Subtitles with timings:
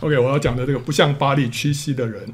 [0.00, 2.32] OK，我要讲的这个不像巴力屈膝的人，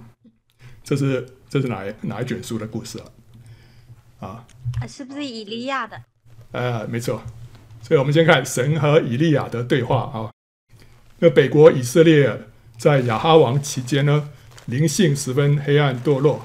[0.83, 2.99] 这是这是哪一哪一卷书的故事
[4.21, 4.45] 啊？
[4.81, 6.03] 啊，是不是以利亚的？
[6.53, 7.23] 呃，没错。
[7.81, 10.31] 所以我们先看神和以利亚的对话啊。
[11.21, 12.43] 那北国以色列
[12.77, 14.29] 在亚哈王期间呢，
[14.67, 16.45] 灵性十分黑暗堕落。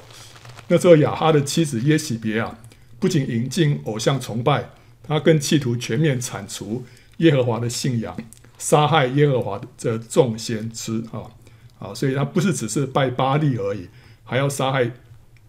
[0.69, 2.59] 那时候亚哈的妻子耶喜别啊，
[2.97, 4.69] 不仅引进偶像崇拜，
[5.03, 6.85] 他更企图全面铲除
[7.17, 8.15] 耶和华的信仰。
[8.59, 11.31] 杀害耶和华的众先知啊
[11.79, 13.87] 啊，所以他不是只是拜巴力而已，
[14.25, 14.91] 还要杀害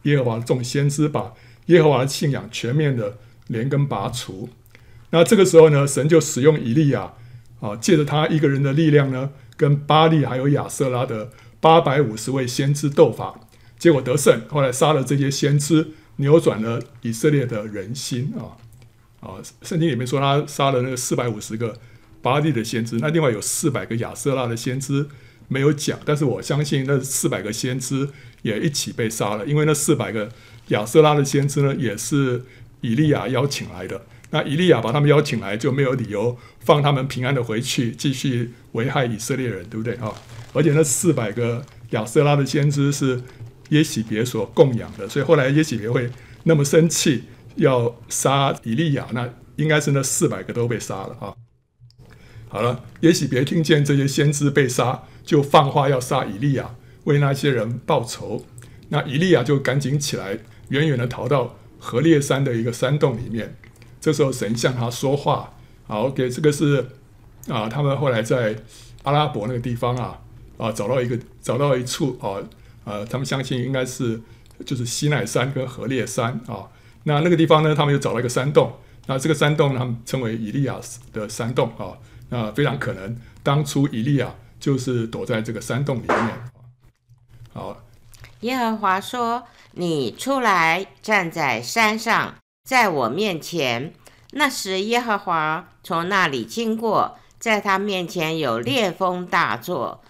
[0.05, 1.34] 耶和华众先知，把
[1.66, 4.48] 耶和华的信仰全面的连根拔除。
[5.10, 7.12] 那这个时候呢，神就使用以利亚
[7.60, 11.30] 啊，借着他一个人的力量呢，跟巴力还有亚瑟拉的
[11.61, 13.41] 八百五十位先知斗法，
[13.77, 14.41] 结果得胜。
[14.48, 18.55] 后来杀了这些先知，扭转了以色列的人心啊
[19.19, 19.34] 啊！
[19.62, 21.77] 圣经里面说他杀了那个四百五十个。
[22.23, 25.06] 巴力的先知，那另外有四百个亚瑟拉的先知
[25.48, 28.09] 没有讲，但是我相信那四百个先知
[28.42, 30.31] 也一起被杀了，因为那四百个
[30.69, 32.44] 亚瑟拉的先知呢，也是
[32.81, 34.03] 以利亚邀请来的。
[34.33, 40.14] 那以利亚把他们邀请来，就没有理由放他们平安的回去，继续危害以色列人，对不对啊？
[40.53, 43.20] 而且那四百个亚瑟拉的先知是
[43.70, 46.09] 耶洗别所供养的，所以后来耶洗别会
[46.44, 47.25] 那么生气
[47.56, 51.34] 要杀以利亚，那应该是那四百个都被杀了啊。
[52.51, 58.45] 好了，也许别听见这些先知被杀，就放话要杀以利亚，为那些人报仇。
[58.89, 60.37] 那以利亚就赶紧起来，
[60.71, 63.56] 远远的逃到何烈山的一个山洞里面。
[64.01, 65.55] 这时候神向他说话。
[65.87, 66.84] 好，OK，这个是
[67.47, 68.56] 啊，他们后来在
[69.05, 70.19] 阿拉伯那个地方啊
[70.59, 72.43] 啊找到一个找到一处啊
[72.83, 74.21] 呃，他们相信应该是
[74.67, 76.67] 就是西奈山跟何烈山啊。
[77.05, 78.73] 那那个地方呢，他们又找了一个山洞。
[79.06, 80.81] 那这个山洞他们称为以利亚
[81.12, 81.95] 的山洞啊。
[82.31, 86.28] 啊，非常可能当初以利亚就是躲在这个山洞里面。
[87.53, 87.77] 好，
[88.41, 93.93] 耶和华说：“你出来站在山上，在我面前。”
[94.32, 100.00] 那时耶和华从那里经过，在他面前有烈风大作，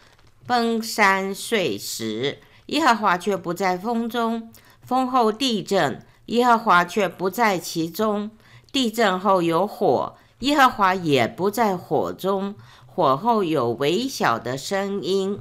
[0.46, 2.38] 崩山碎石。
[2.66, 4.52] 耶和华却不在风中。
[4.82, 8.30] 风后地震，耶和华却不在其中。
[8.70, 10.16] 地震后有火。
[10.40, 12.54] 耶和华也不在火中，
[12.86, 15.38] 火后有微小的声音。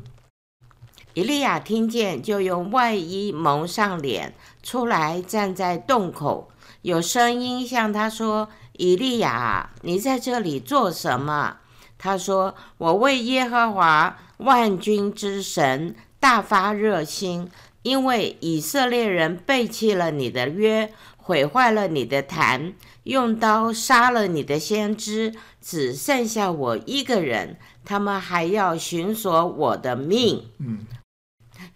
[1.14, 6.50] 以利亚听见，就用外衣蒙上脸，出来站在洞口。
[6.82, 11.58] 有声音向他说：“以利亚，你在这里做什么？”
[11.98, 17.50] 他说：“我为耶和华万军之神大发热心，
[17.84, 22.74] 因为以色列人背弃了你的约，毁坏了你的坛。”
[23.04, 30.50] 用刀杀了你的先知，只剩下我一个人，他们还要寻索我的命。
[30.60, 30.86] 嗯，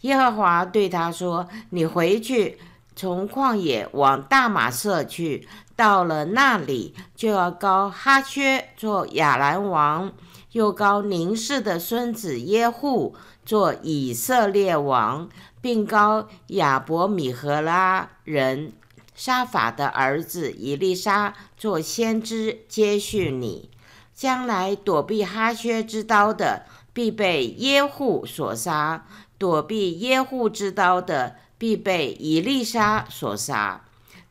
[0.01, 2.59] 耶和华对他说：“你回去，
[2.95, 10.11] 从旷野往大马色去，到了那里，就要膏哈薛做亚兰王，
[10.51, 15.29] 又膏宁氏的孙子耶户做以色列王，
[15.61, 18.73] 并膏亚伯米和拉人。”
[19.15, 23.69] 沙法的儿子以利沙做先知，接续你。
[24.13, 29.05] 将来躲避哈薛之刀的，必被耶户所杀；
[29.37, 33.85] 躲避耶户之刀的，必被以利沙所杀。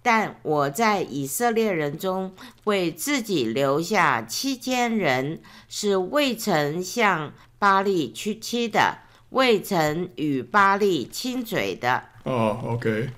[0.04, 2.32] 但我在以色列人中
[2.64, 8.99] 为自己留下七千人，是未曾向巴力屈膝的，
[9.31, 12.04] 未曾与巴力亲嘴的。
[12.25, 13.10] 哦，OK。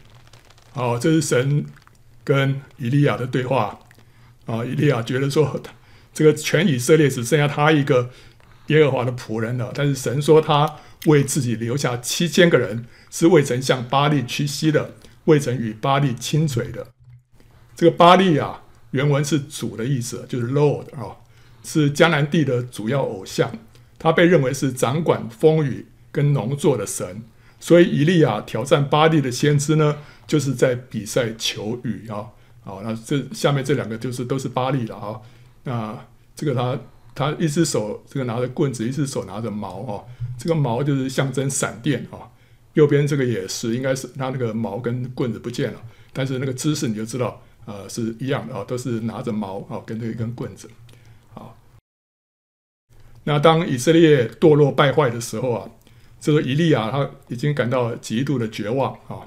[0.75, 1.65] 好，这是神
[2.25, 3.79] 跟以利亚的对话
[4.45, 4.65] 啊。
[4.65, 5.63] 以利亚觉得说，
[6.13, 8.11] 这个全以色列只剩下他一个
[8.67, 9.71] 耶和华的仆人了。
[9.73, 10.75] 但是神说，他
[11.07, 14.97] 为自己留下七千个人，是未曾向巴力屈膝的，
[15.27, 16.89] 未曾与巴力亲嘴的。
[17.77, 21.19] 这个巴力啊，原文是主的意思，就是 Lord 啊，
[21.63, 23.57] 是迦南地的主要偶像。
[23.97, 27.23] 他被认为是掌管风雨跟农作的神。
[27.65, 29.97] 所以以利亚挑战巴力的先知呢，
[30.27, 32.29] 就是在比赛求雨啊。
[32.63, 35.19] 好，那这下面这两个就是都是巴力了啊。
[35.63, 35.99] 那
[36.37, 36.79] 这个他
[37.15, 40.05] 他一只手这个拿着棍子，一只手拿着矛啊。
[40.39, 42.29] 这个矛就是象征闪电啊。
[42.75, 45.81] 右边这个也是，应该是他那个矛跟棍子不见了，
[46.13, 50.69] 但是那个姿势你就知道，呃，是一样的啊，都是拿着矛啊，跟这一根棍子。
[51.33, 51.57] 好，
[53.25, 55.71] 那当以色列堕落败坏的时候啊。
[56.25, 59.21] 这个以利亚他已经感到极度的绝望啊，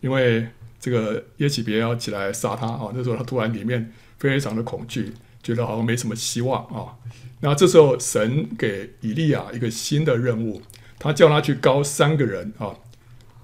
[0.00, 0.44] 因为
[0.80, 2.90] 这个耶洗别要起来杀他啊。
[2.92, 6.98] 那时候他突然里面非常的恐惧，觉得好像没什么希望啊。
[7.38, 10.60] 那这时候神给以利亚一个新的任务，
[10.98, 12.74] 他叫他去膏三个人啊，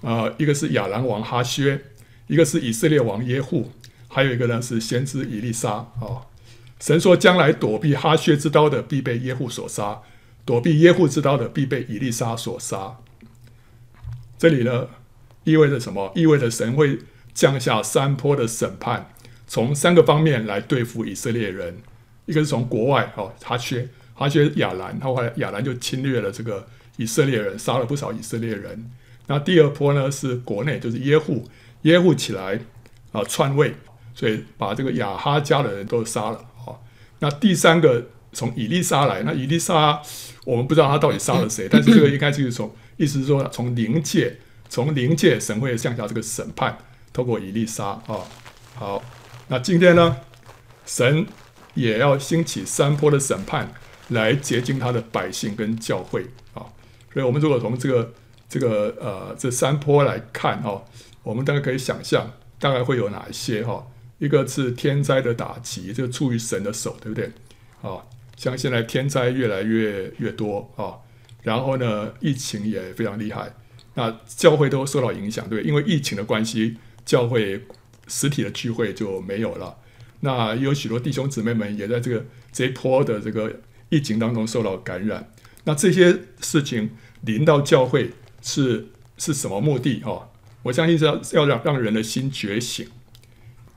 [0.01, 1.79] 呃，一个是亚兰王哈薛，
[2.27, 3.71] 一个是以色列王耶户，
[4.09, 6.27] 还有一个呢是先知以利沙啊。
[6.81, 10.01] 神说，将来躲避哈薛之刀的必被耶户所杀，
[10.45, 12.97] 躲避耶户之刀的必被以利沙所杀。
[14.37, 14.87] 这里呢，
[15.43, 16.11] 意味着什么？
[16.15, 16.99] 意味着神会
[17.33, 19.13] 降下三波的审判，
[19.47, 21.77] 从三个方面来对付以色列人。
[22.25, 26.67] 一个是从国外哦，哈薛，哈薛亚兰，他后来亚兰就侵略了这个
[26.97, 28.91] 以色列人，杀了不少以色列人。
[29.27, 31.47] 那第二波呢是国内，就是耶户，
[31.83, 32.59] 耶户起来
[33.11, 33.75] 啊篡位，
[34.13, 36.45] 所以把这个亚哈家的人都杀了。
[37.19, 40.01] 那第三个从以利沙来，那以利沙
[40.45, 44.37] 我们不知道他到底杀了谁， 但是这个应该就是从意思是说从灵界，
[44.69, 46.77] 从灵界神会降下这个审判，
[47.11, 48.25] 透过以利沙啊、哦。
[48.75, 49.03] 好，
[49.47, 50.17] 那今天呢，
[50.85, 51.25] 神
[51.73, 53.73] 也要兴起山坡的审判
[54.09, 56.23] 来洁净他的百姓跟教会
[56.53, 56.65] 啊、哦。
[57.13, 58.13] 所以我们如果从这个
[58.47, 60.83] 这个呃这山坡来看哦，
[61.23, 63.73] 我们大概可以想象大概会有哪一些哈。
[63.73, 63.87] 哦
[64.19, 67.29] 一个是天灾的打击，这个出于神的手，对不对？
[67.81, 67.99] 啊，
[68.43, 70.99] 像现在天灾越来越越多啊，
[71.43, 73.53] 然后呢，疫情也非常厉害，
[73.93, 76.75] 那教会都受到影响，对，因为疫情的关系，
[77.05, 77.63] 教会
[78.09, 79.77] 实体的聚会就没有了。
[80.19, 85.31] 那有许多弟兄姊妹们也在这个这一波的这个疫情当中受到感染。
[85.63, 86.89] 那这些事情
[87.21, 88.11] 临到教会
[88.41, 90.01] 是是什么目的？
[90.03, 90.27] 哦，
[90.63, 92.85] 我相信是要要让让人的心觉醒。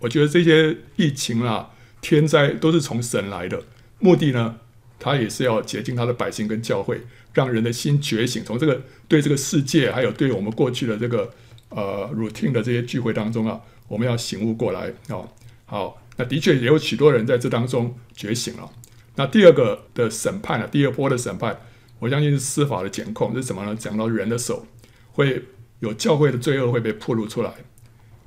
[0.01, 1.71] 我觉得这些疫情啊、
[2.01, 3.63] 天灾都是从神来的，
[3.99, 4.57] 目的呢，
[4.99, 7.01] 他也是要洁净他的百姓跟教会，
[7.33, 11.31] 让人的心觉醒，从这个对这个世界，还有对我们过去的这个
[11.71, 15.29] 呃 routine 的这些聚会当中啊，我们要醒悟过来哦。
[15.65, 18.71] 好，那的确也有许多人在这当中觉醒了。
[19.17, 21.59] 那第二个的审判啊，第二波的审判，
[21.99, 23.75] 我相信是司法的检控，是什么呢？
[23.75, 24.67] 讲到人的手
[25.13, 25.43] 会
[25.81, 27.53] 有教会的罪恶会被暴露出来。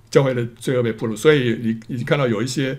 [0.09, 2.75] 教会的罪恶被暴露，所以你你看到有一些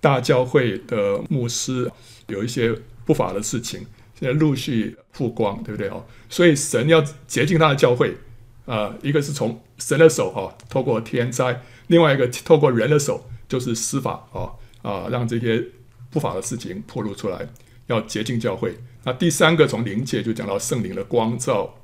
[0.00, 1.90] 大教会的牧师
[2.28, 3.80] 有一些不法的事情，
[4.18, 6.06] 现在陆续曝光，对不对哦？
[6.28, 8.16] 所以神要洁净他的教会，
[8.64, 11.52] 啊、一个是从神的手啊、透过天灾；
[11.88, 14.52] 另外一个透过人的手，就是司法啊
[14.82, 15.64] 啊、让这些
[16.10, 17.48] 不法的事情暴露出来，
[17.86, 18.76] 要洁净教会。
[19.04, 21.74] 那第三个从灵界就讲到圣灵的光照，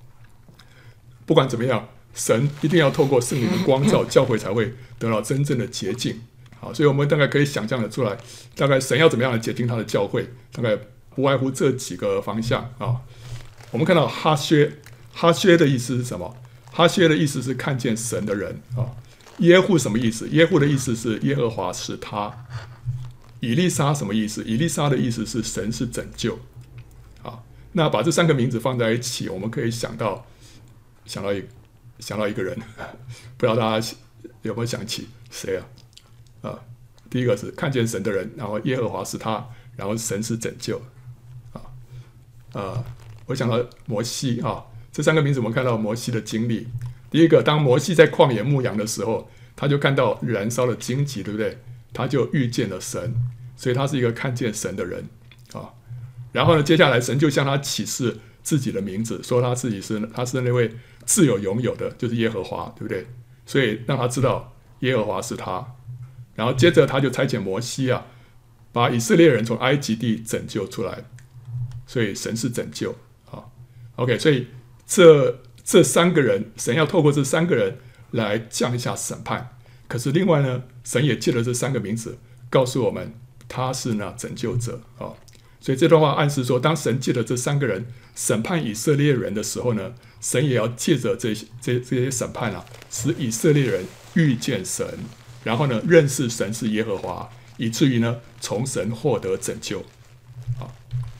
[1.26, 1.88] 不管怎么样。
[2.16, 6.20] 神一定要透过圣灵的光照，教会才会得到真正的洁净。
[6.64, 8.16] 好，所以我们大概可以想象得出来，
[8.56, 10.74] 大概神要怎么样来洁净他的教会，大概
[11.14, 13.02] 不外乎这几个方向啊。
[13.70, 14.78] 我们看到哈薛，
[15.12, 16.34] 哈薛的意思是什么？
[16.72, 18.96] 哈薛的意思是看见神的人啊。
[19.40, 20.26] 耶户什么意思？
[20.30, 22.46] 耶户的意思是耶和华是他。
[23.40, 24.42] 以利沙什么意思？
[24.44, 26.38] 以利沙的意思是神是拯救。
[27.22, 30.24] 啊，那把这三个名字放在一起，我们可以想到，
[31.04, 31.44] 想到一。
[32.00, 32.58] 想到一个人，
[33.38, 33.96] 不知道大家
[34.42, 35.56] 有没有想起谁？
[35.56, 35.64] 啊，
[37.14, 40.82] 第一个是看见神的人，然后耶和华是他，然后神是拯救，
[41.52, 41.62] 啊
[42.60, 42.84] 啊，
[43.26, 46.66] 我想到摩西啊，这三个名字我们看到摩西的经历。
[47.12, 51.56] 第一个，当摩西在旷野牧羊的时候，他就看到燃烧的荆棘，对不对？
[51.92, 53.14] 他就遇见了神，
[53.54, 55.08] 所以他是一个看见神的人
[55.52, 55.70] 啊。
[56.32, 60.70] 然后呢，接下来神就向他启示自己的名字，说他自己是他是那位。
[61.06, 63.06] 自有永有的，就是耶和华，对不对？
[63.44, 65.62] 所以让他知道耶和华是他。
[66.34, 68.06] 然后接着他就差遣摩西啊，
[68.72, 71.04] 把以色列人从埃及地拯救出来。
[71.86, 72.96] 所以神是拯救
[73.30, 73.44] 啊。
[73.96, 74.48] OK，所以
[74.86, 77.78] 这这三个人，神要透过这三个人
[78.10, 79.56] 来降一下审判。
[79.86, 83.12] 可是另外呢，神也借了这三个名字告诉我们，
[83.48, 85.12] 他是那拯救者啊。
[85.60, 94.86] 所以这段话暗示说，当神借了这三个人审判以色列人的时候呢，神也要借着这些这这些审判啊，使以色列人遇见神，
[95.44, 99.78] 然后呢，认识神是耶和华，以至于呢，从神获得拯救。
[100.58, 100.66] 啊，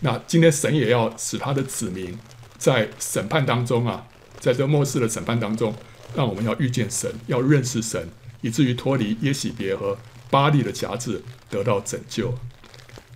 [0.01, 2.19] 那今天神也要使他的子民
[2.59, 4.07] 在审判当中啊，
[4.41, 5.73] 在这末世的审判当中，
[6.17, 8.09] 让我们要遇见神，要认识神，
[8.41, 9.97] 以至于脱离耶洗别和
[10.31, 12.35] 巴力的辖制，得到拯救。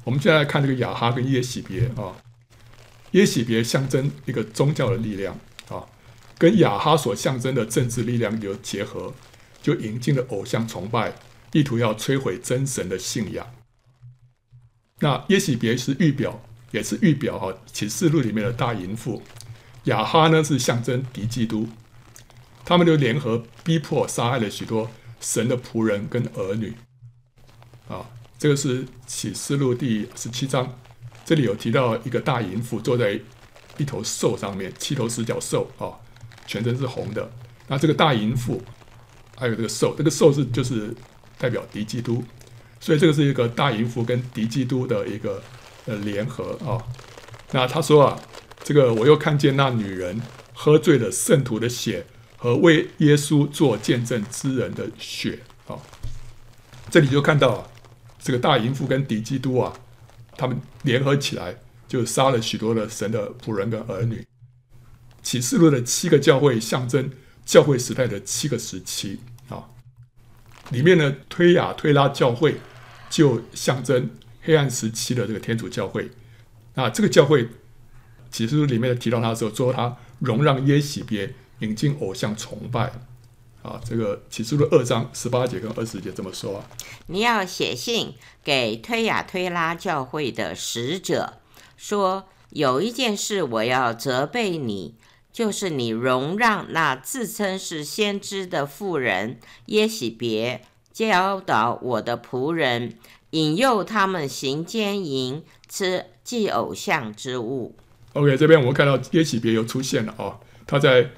[0.04, 2.16] 我们现在来看这个雅哈跟耶洗别啊，
[3.12, 5.38] 耶洗别象征一个宗教的力量
[5.68, 5.84] 啊。
[6.38, 9.12] 跟雅哈所象征的政治力量有结合，
[9.60, 11.14] 就引进了偶像崇拜，
[11.52, 13.46] 意图要摧毁真神的信仰。
[15.00, 19.22] 那耶洗别是预表，也是预表哈启示录里面的大淫妇。
[19.84, 21.68] 雅哈呢是象征敌基督，
[22.64, 26.74] 他们就联合逼迫杀害了许多神的仆人跟儿女。
[27.88, 30.78] 啊，这个是启示录第十七章，
[31.24, 33.18] 这里有提到一个大淫妇坐在
[33.78, 35.96] 一头兽上面，七头十角兽啊，
[36.46, 37.30] 全身是红的。
[37.68, 38.62] 那这个大淫妇，
[39.38, 40.92] 还有这个兽，这个兽是就是
[41.38, 42.24] 代表敌基督，
[42.80, 45.42] 所以这个是一个大淫妇跟敌基督的一个
[45.86, 46.82] 呃联合啊。
[47.52, 48.20] 那他说啊，
[48.64, 50.20] 这个我又看见那女人
[50.52, 52.04] 喝醉了圣徒的血
[52.36, 55.76] 和为耶稣做见证之人的血啊。
[56.90, 57.68] 这里就看到啊，
[58.20, 59.72] 这个大淫妇跟敌基督啊，
[60.36, 61.56] 他们联合起来。
[61.88, 64.22] 就杀了许多的神的仆人跟儿女。
[65.22, 67.10] 启示录的七个教会象征
[67.48, 69.64] 教会时代的七个时期啊，
[70.68, 72.60] 里面呢，推雅推拉教会
[73.08, 74.10] 就象征
[74.42, 76.10] 黑暗时期的这个天主教会。
[76.74, 77.48] 那这个教会
[78.30, 82.92] 启示录里面提到他的时候，说他容让耶洗别引进偶像崇拜
[83.62, 83.80] 啊。
[83.82, 86.66] 这个启示录二章十八节跟二十节这么说啊。
[87.06, 88.12] 你要写信
[88.44, 91.38] 给推雅推拉教会的使者。
[91.78, 94.96] 说有一件事我要责备你，
[95.38, 102.94] 就是你容让那自称是先知的妇人耶洗别教导我的仆人，
[103.30, 107.76] 引诱他们行奸淫，吃祭偶像之物。
[108.14, 111.08] OK，这边我们看到耶洗别又出现了、哦，他在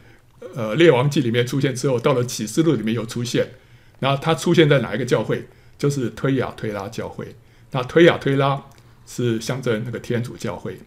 [0.54, 3.48] 呃列王记里面出现之后，到了启示录里面又出现。
[4.00, 5.48] 然后他出现在哪一个教会？
[5.78, 7.34] 就是推雅推拉教会。
[7.70, 8.66] 那推雅推拉。
[9.06, 10.78] 是象征那个天主教会，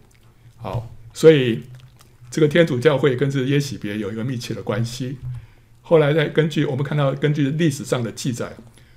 [0.56, 1.62] 好，所以
[2.34, 5.18] 这个天主教会跟这耶洗别有一个密切的关系。
[5.82, 8.52] 后来再根据我们看到，根据历史上的记载，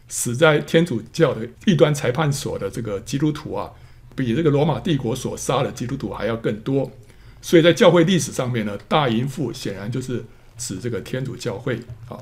[0.08, 3.70] 死在天主教的异端裁判所的这个基督徒啊，
[4.16, 6.92] 比这个罗马帝国所杀的基督徒还要更多。
[7.40, 10.26] 所以在教会历史上面呢，大淫妇显然就是
[10.58, 11.80] 指这个天主教会
[12.10, 12.18] 啊。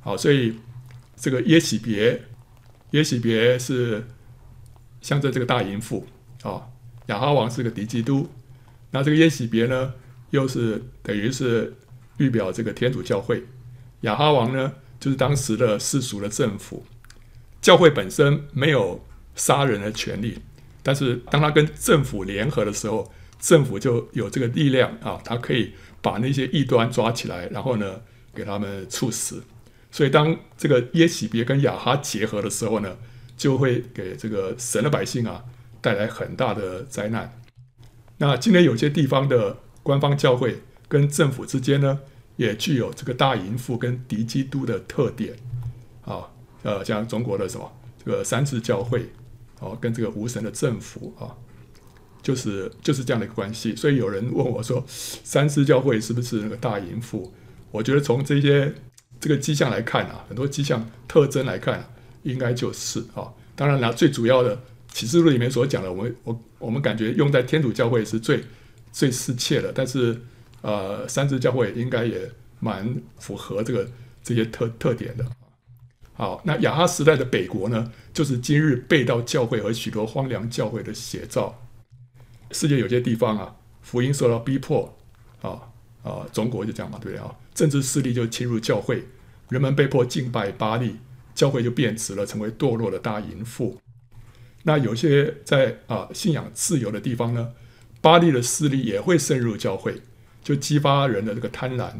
[0.00, 0.56] 好，所以
[1.14, 2.22] 这个耶洗别，
[2.90, 4.04] 耶洗别是
[5.00, 6.04] 象征这个大淫妇。
[6.42, 6.66] 啊，
[7.06, 8.28] 亚哈王是个敌基督，
[8.90, 9.94] 那这个耶洗别呢，
[10.36, 11.74] 又是等于是
[12.18, 13.42] 预表这个天主教会。
[14.02, 16.84] 亚哈王呢，就是当时的世俗的政府，
[17.60, 20.38] 教会本身没有杀人的权利，
[20.82, 28.02] 但是当他跟政府联合的时候，政府就有这个力量啊，他可以把那些异端抓起来，然后呢，
[28.34, 29.42] 给他们处死。
[29.90, 32.96] 所以当这个耶洗别跟亚哈结合的时候呢，
[33.36, 35.42] 就会给这个神的百姓啊。
[35.82, 37.40] 带来很大的灾难。
[38.18, 42.00] 那今天有些地方的官方教会跟政府之间呢，
[42.34, 45.36] 也具有这个大淫妇跟敌基督的特点
[46.04, 46.26] 啊。
[46.64, 47.72] 呃，像中国的什么
[48.04, 49.08] 这个三自教会
[49.60, 51.30] 哦，跟这个无神的政府啊，
[52.20, 53.76] 就是就是这样的一个关系。
[53.76, 57.32] 所以有人问我说，三自教会是不是那个大淫妇？
[57.70, 58.74] 我觉得从这些
[59.20, 61.88] 这个迹象来看啊，很多迹象特征来看，
[62.24, 63.32] 应该就是啊。
[63.54, 64.58] 当然了，最主要的。
[64.88, 68.42] 启示录里面所讲的，我们我我们感觉用在天主教会是最
[68.96, 70.18] 最失切的，但是
[70.62, 73.86] 呃，三自教会应该也蛮符合这个
[74.24, 75.26] 这些特特点的。
[76.14, 81.62] 好，那亚哈时代的北国呢，就是今日背道教会和许多荒凉教会的写照。
[82.52, 84.96] 世界有些地方啊，福音受到逼迫
[85.42, 85.60] 啊
[86.02, 87.36] 啊，中国就这样嘛，对不对啊？
[87.54, 89.04] 政治势力就侵入教会，
[89.50, 90.96] 人们被迫敬拜巴力，
[91.34, 93.78] 教会就变质了，成为堕落的大淫妇。
[94.62, 97.52] 那有些在啊信仰自由的地方呢，
[98.06, 100.00] 巴力的势力也会渗入教会，
[100.40, 101.90] 就激发人的这个贪婪，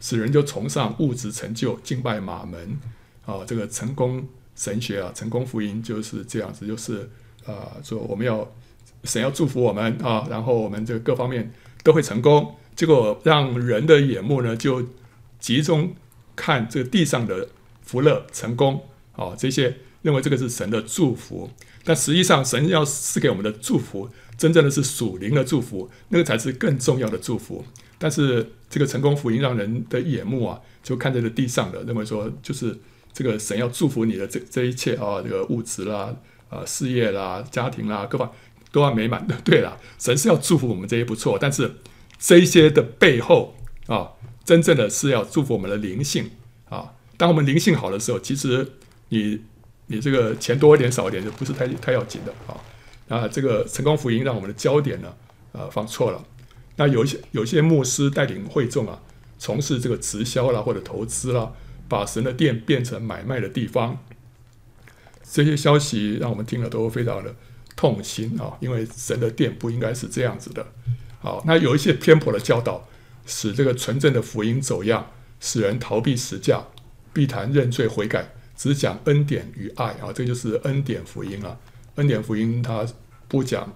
[0.00, 2.78] 使人就崇尚物质成就，敬拜马门。
[3.26, 4.26] 啊，这个成功
[4.56, 7.10] 神学啊，成功福音就是这样子，就是
[7.44, 8.50] 啊说我们要
[9.04, 11.52] 神要祝福我们啊，然后我们这个各方面
[11.84, 14.82] 都会成功，结果让人的眼目呢就
[15.38, 15.94] 集中
[16.34, 17.46] 看这个地上的
[17.82, 18.82] 福乐成功。
[19.12, 21.50] 啊，这些认为这个是神的祝福。
[21.84, 24.08] 但实际上，神要赐给我们的祝福，
[24.40, 27.62] 真正的是属灵的祝福，那个才是更重要的祝福。
[27.98, 32.74] 但是这个成功福音让人的眼目啊，就看在了地上的，认为说就是
[33.12, 36.16] 这个神要祝福你的这这一切啊，这个物质啦、
[36.48, 38.32] 啊事业啦、家庭啦，各方
[38.72, 39.36] 都要美满的。
[39.44, 41.74] 对了，神是要祝福我们这些不错，但是
[42.18, 43.54] 这一些的背后
[43.88, 46.30] 啊，真正的是要祝福我们的灵性
[46.70, 46.94] 啊。
[47.18, 48.66] 当我们灵性好的时候，其实
[49.10, 49.42] 你。
[49.92, 52.54] 你这个钱多一点少一点就不是太太要紧的啊。
[53.10, 55.12] 那这个成功福音让我们的焦点呢，
[55.50, 56.24] 呃，放错了。
[56.76, 59.02] 那有一些有些牧师带领会众啊，
[59.36, 61.50] 从事这个直销啦或者投资啦，
[61.88, 63.98] 把神的殿变成买卖的地方。
[65.28, 67.34] 这些消息让我们听了都非常的
[67.74, 70.64] 痛心啊，因为神的殿不应该是这样子的。
[71.18, 72.88] 好，那有一些偏颇的教导，
[73.26, 76.64] 使这个纯正的福音走样，使人逃避实价，
[77.12, 78.32] 避谈认罪悔改。
[78.56, 81.58] 只讲恩典与爱啊，这就是恩典福音啊。
[81.96, 82.86] 恩典福音他
[83.28, 83.70] 不讲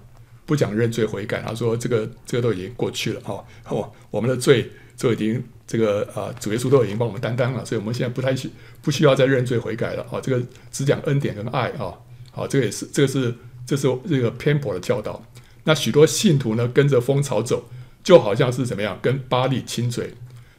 [0.46, 8.50] 不讲认罪悔改，他说这个这个都已经过去了哦，哦，我们的罪就已经这个啊，主耶稣都已经帮我们担当了，所以我们现在不太需
[8.82, 11.94] 不需要再认罪悔改了啊，这个只讲恩典跟爱啊，
[12.30, 13.34] 好，这个也是这个是
[13.66, 15.24] 这是这个偏颇的教导。
[15.64, 17.70] 那许多信徒呢，跟着风潮走，
[18.02, 20.12] 就好像是怎么样，跟巴力亲嘴，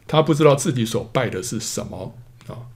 [0.07, 2.73] 他不知道自己所拜的是什么啊。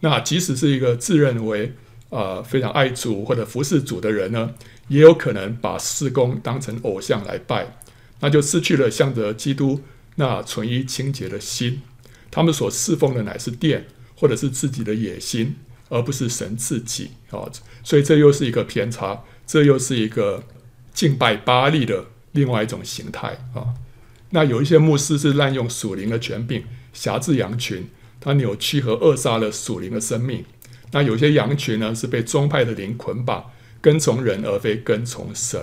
[0.00, 1.72] 那即使是一个自认为、
[2.14, 4.54] 呃、非常爱主或者服侍主的人呢，
[4.88, 7.76] 也有可能把事工当成偶像来拜，
[8.20, 9.80] 那就失去了向着基督
[10.14, 11.82] 那纯一清洁的心。
[12.30, 15.56] 他们所侍奉的乃是殿，或者是自己的野心，
[15.88, 17.50] 而不是神自己啊。
[17.82, 20.44] 所以这又是一个偏差，这又是一个。
[20.94, 23.74] 敬拜巴力的另外一种形态啊，
[24.30, 27.88] 那有一些牧师是滥用属灵的权柄，辖制羊群，
[28.20, 30.44] 他扭曲和扼杀了属灵的生命。
[30.94, 33.50] 那有些羊群呢，是被宗派的灵捆绑，
[33.82, 35.60] 跟从人而非跟从神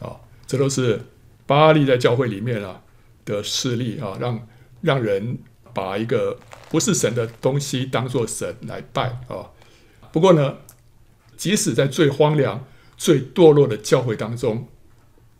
[0.00, 1.00] 啊，这都是
[1.46, 2.82] 巴利在教会里面啊
[3.24, 4.48] 的势力啊，让
[4.80, 5.38] 让人
[5.72, 6.38] 把一个
[6.70, 9.52] 不是神的东西当做神来拜啊。
[10.10, 10.56] 不过呢，
[11.36, 12.66] 即使在最荒凉。
[13.00, 14.66] 最堕落的教会当中，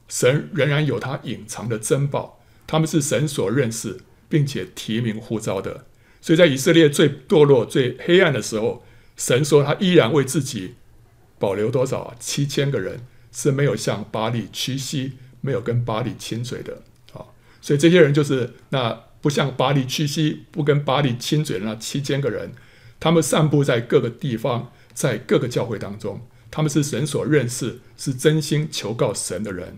[0.07, 3.99] 神仍然有他隐藏的珍宝，他们是神所认识
[4.29, 5.87] 并且提名呼召的。
[6.21, 8.85] 所以在以色列最堕落、最黑暗的时候，
[9.19, 10.77] 神说他依然为自己
[11.39, 12.15] 保留多少？
[12.19, 16.83] 七千个人是没有向巴力屈膝，没有跟巴力亲嘴的
[17.13, 17.27] 啊。
[17.61, 22.53] 所以这些人就是那不向巴力屈膝、不跟巴力亲嘴的那七千个人，
[22.99, 26.23] 他们散布在各个地方，在各个教会当中。
[26.51, 29.77] 他们是神所认识，是真心求告神的人，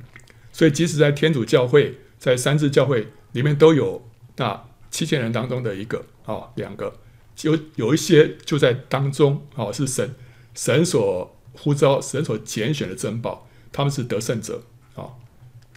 [0.53, 6.95] 所以即使在天主教会、在三自教会里面都有那七千人当中的一个啊，两个，
[7.43, 10.15] 有有一些就在当中啊，是神
[10.55, 14.63] 神所呼召、神所拣选的珍宝，他们是得胜者
[14.95, 15.11] 啊。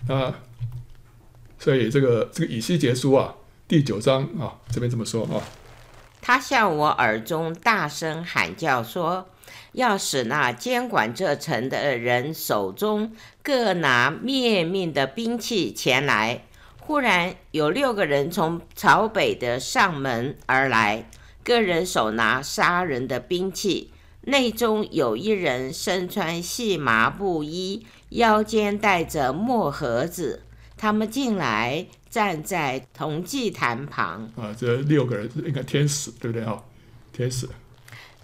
[0.07, 0.33] 那
[1.59, 3.35] 所以这个这个以西结书啊，
[3.67, 5.41] 第九章啊，这边这么说啊，
[6.21, 9.29] 他向我耳中大声喊叫说。
[9.73, 13.11] 要使那监管这城的人手中
[13.41, 16.43] 各拿灭命的兵器前来。
[16.79, 21.09] 忽然有六个人从朝北的上门而来，
[21.43, 23.91] 各人手拿杀人的兵器。
[24.25, 30.43] 内中有一人身穿细麻布衣，腰间带着墨盒子。
[30.77, 34.31] 他们进来站在铜祭坛旁。
[34.35, 36.45] 啊，这六个人是应该天使，对不对？
[36.45, 36.63] 哈，
[37.11, 37.49] 天使。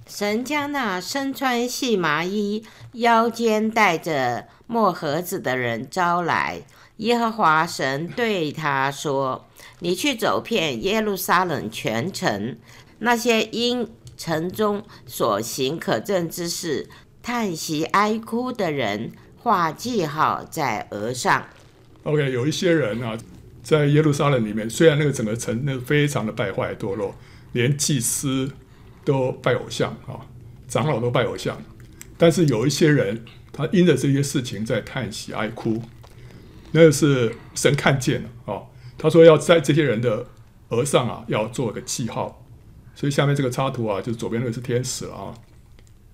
[0.08, 6.62] 神将那身穿细麻衣、腰间带着墨盒子的人招来。
[6.98, 9.48] 耶和华神对他说
[9.80, 12.58] ：“你去走遍耶路撒冷全城，
[13.00, 16.88] 那些因城中所行可憎之事
[17.22, 21.48] 叹息哀哭的人，画记号在额上。”
[22.04, 23.18] OK，有一些人啊，
[23.64, 27.16] 在耶路撒冷里面，虽然那个整个城那非常的败坏堕落，
[27.52, 28.52] 连祭司。
[29.06, 30.22] 都拜偶像啊，
[30.68, 31.60] 长老都拜偶像，
[32.16, 35.82] 但是有一些人，他因着这些事情在叹息哀哭，
[36.74, 38.62] 那是神看见了啊。
[39.00, 40.28] 他说要在这些人的
[40.68, 42.46] 额上啊，要做个记号。
[43.00, 45.34] 所以下面这个插图啊，就是左边那个是天使啊，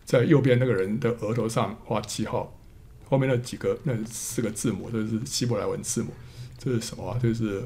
[0.03, 2.55] 在右边那个人的额头上画记号，
[3.09, 6.09] 后面那几个那四个字母，这是希伯来文字母，
[6.59, 7.17] 这是什么啊？
[7.17, 7.65] 就是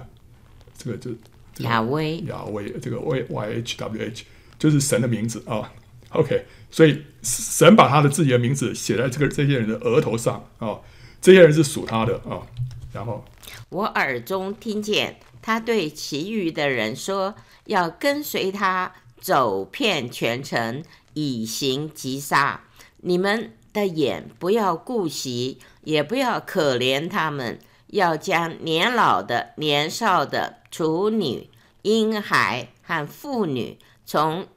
[0.78, 1.12] 这个就
[1.58, 4.24] 雅威雅威这个 Y Y H W H。
[4.58, 5.72] 就是神的名字啊
[6.10, 10.78] ，OK，所以神把他的自己的名字写在这个这些人的额头上啊，
[11.22, 12.44] 这些人是属他的啊。
[12.92, 13.24] 然后
[13.70, 17.34] 我耳中听见他对其余的人说
[17.68, 22.64] ：“要跟随他走遍全城，以行击杀。
[22.98, 31.50] 你们的眼不要顾惜，也不要可怜他们，要将年老的、年少的、处女、
[31.82, 34.48] 婴孩和妇女。”从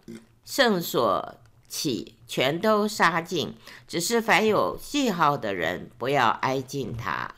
[0.46, 1.34] 圣所
[1.68, 3.54] 起，全都杀尽，
[3.86, 7.34] 只是凡有记号的人，不要挨近他。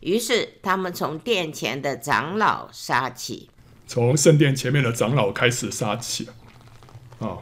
[0.00, 3.49] 于是他们从殿前的长老杀起，
[3.90, 6.28] 从圣殿前面的长老开始杀起。
[7.18, 7.38] 啊、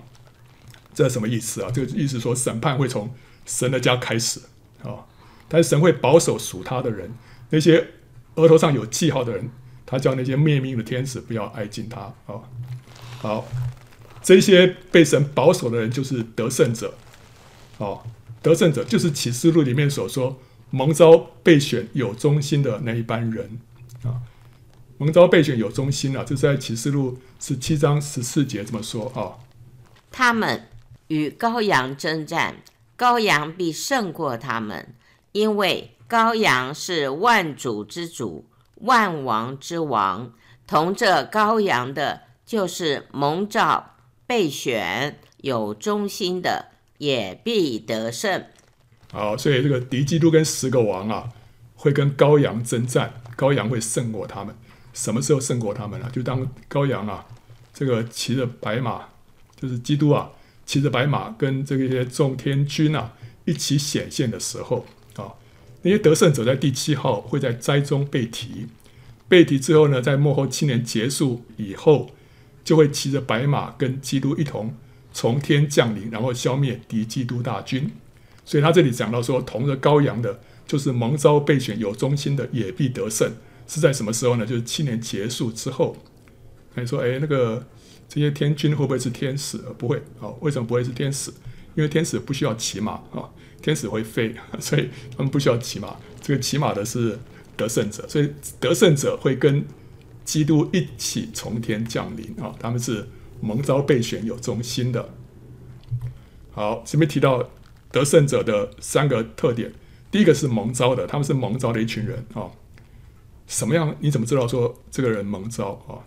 [0.94, 1.70] 这什么意思啊？
[1.70, 4.40] 这个意思说审判会从神的家开始
[4.82, 5.04] 啊、
[5.46, 7.12] 但是神会保守属他的人，
[7.50, 7.88] 那些
[8.36, 9.50] 额头上有记号的人，
[9.84, 12.40] 他叫那些灭命的天使不要挨近他啊、
[13.18, 13.46] 好。
[14.22, 16.94] 这些被神保守的人就是得胜者，
[17.76, 18.02] 哦，
[18.40, 23.60] 得胜者就是启示录里面所说蒙召被选有忠心的那一班人，
[24.98, 29.38] 蒙召被选有忠心啊，就是在启示录十七章十四节这么说啊。
[30.10, 30.68] 他们
[31.06, 32.56] 与羔羊征战，
[32.96, 34.94] 羔羊必胜过他们，
[35.30, 40.32] 因为羔羊是万主之主，万王之王。
[40.66, 43.94] 同这羔羊的，就是蒙召、
[44.26, 48.44] 备选、有忠心的，也必得胜。
[49.12, 51.28] 好，所以这个敌基督跟十个王啊，
[51.76, 54.54] 会跟羔羊征战，羔羊会胜过他们。
[54.98, 56.10] 什么时候胜过他们呢、啊？
[56.10, 57.24] 就当羔羊啊，
[57.72, 59.02] 这个骑着白马，
[59.54, 60.28] 就是基督啊，
[60.66, 63.12] 骑着白马跟这些众天军啊
[63.44, 64.84] 一起显现的时候
[65.14, 65.38] 啊，
[65.82, 68.66] 那些得胜者在第七号会在灾中被提。
[69.28, 72.10] 被提之后呢，在末后七年结束以后，
[72.64, 74.74] 就会骑着白马跟基督一同
[75.12, 77.88] 从天降临，然后消灭敌基督大军。
[78.44, 83.30] 所以他这里讲到说，同着羔羊的，就是蒙召被选有忠心的，也必得胜。
[83.68, 84.44] 是在什么时候呢？
[84.44, 85.96] 就是七年结束之后。
[86.74, 87.64] 你说，哎，那个
[88.08, 89.58] 这些天军会不会是天使？
[89.78, 90.34] 不会啊。
[90.40, 91.30] 为什么不会是天使？
[91.76, 93.30] 因为天使不需要骑马啊，
[93.62, 95.94] 天使会飞，所以他们不需要骑马。
[96.20, 97.16] 这个骑马的是。
[97.58, 99.66] 得胜者，所以得胜者会跟
[100.24, 102.54] 基督一起从天降临啊！
[102.60, 103.08] 他们是
[103.40, 105.08] 蒙召被选有忠心的。
[106.52, 107.50] 好，前面提到
[107.90, 109.72] 得胜者的三个特点，
[110.08, 112.46] 第一个是蒙召的，他们是蒙召的一群人啊。
[113.48, 113.96] 什么样？
[113.98, 116.06] 你怎么知道说这个人蒙召啊？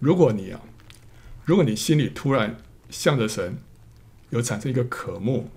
[0.00, 0.60] 如果你啊，
[1.44, 2.58] 如果你心里突然
[2.90, 3.58] 向着神
[4.30, 5.48] 有产生一个渴慕，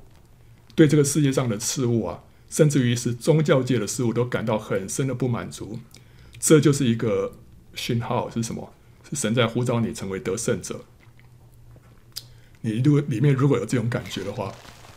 [0.76, 2.22] 对这个世界上的事物啊。
[2.48, 5.80] 甚至于是宗教界的事物都感到很深的不满足，
[6.40, 7.34] 这就是一个
[7.74, 8.72] 讯号是什么？
[9.10, 10.86] 是神在呼召你成为得胜者。
[12.62, 14.54] 你如果里面如果有这种感觉的话，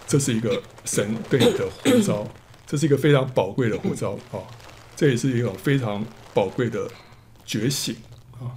[0.06, 2.28] 这是一个神对你的呼召，
[2.66, 4.38] 这是一个非常宝贵的呼召啊！
[4.98, 6.90] 这也是一种非常宝贵的
[7.46, 7.94] 觉醒
[8.32, 8.50] 啊！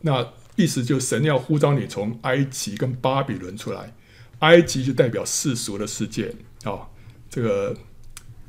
[0.00, 0.26] 那
[0.56, 3.92] 意思就是神要呼召你从埃及跟巴比伦出来，
[4.38, 6.88] 埃及就代表世俗的世界啊，
[7.28, 7.76] 这个。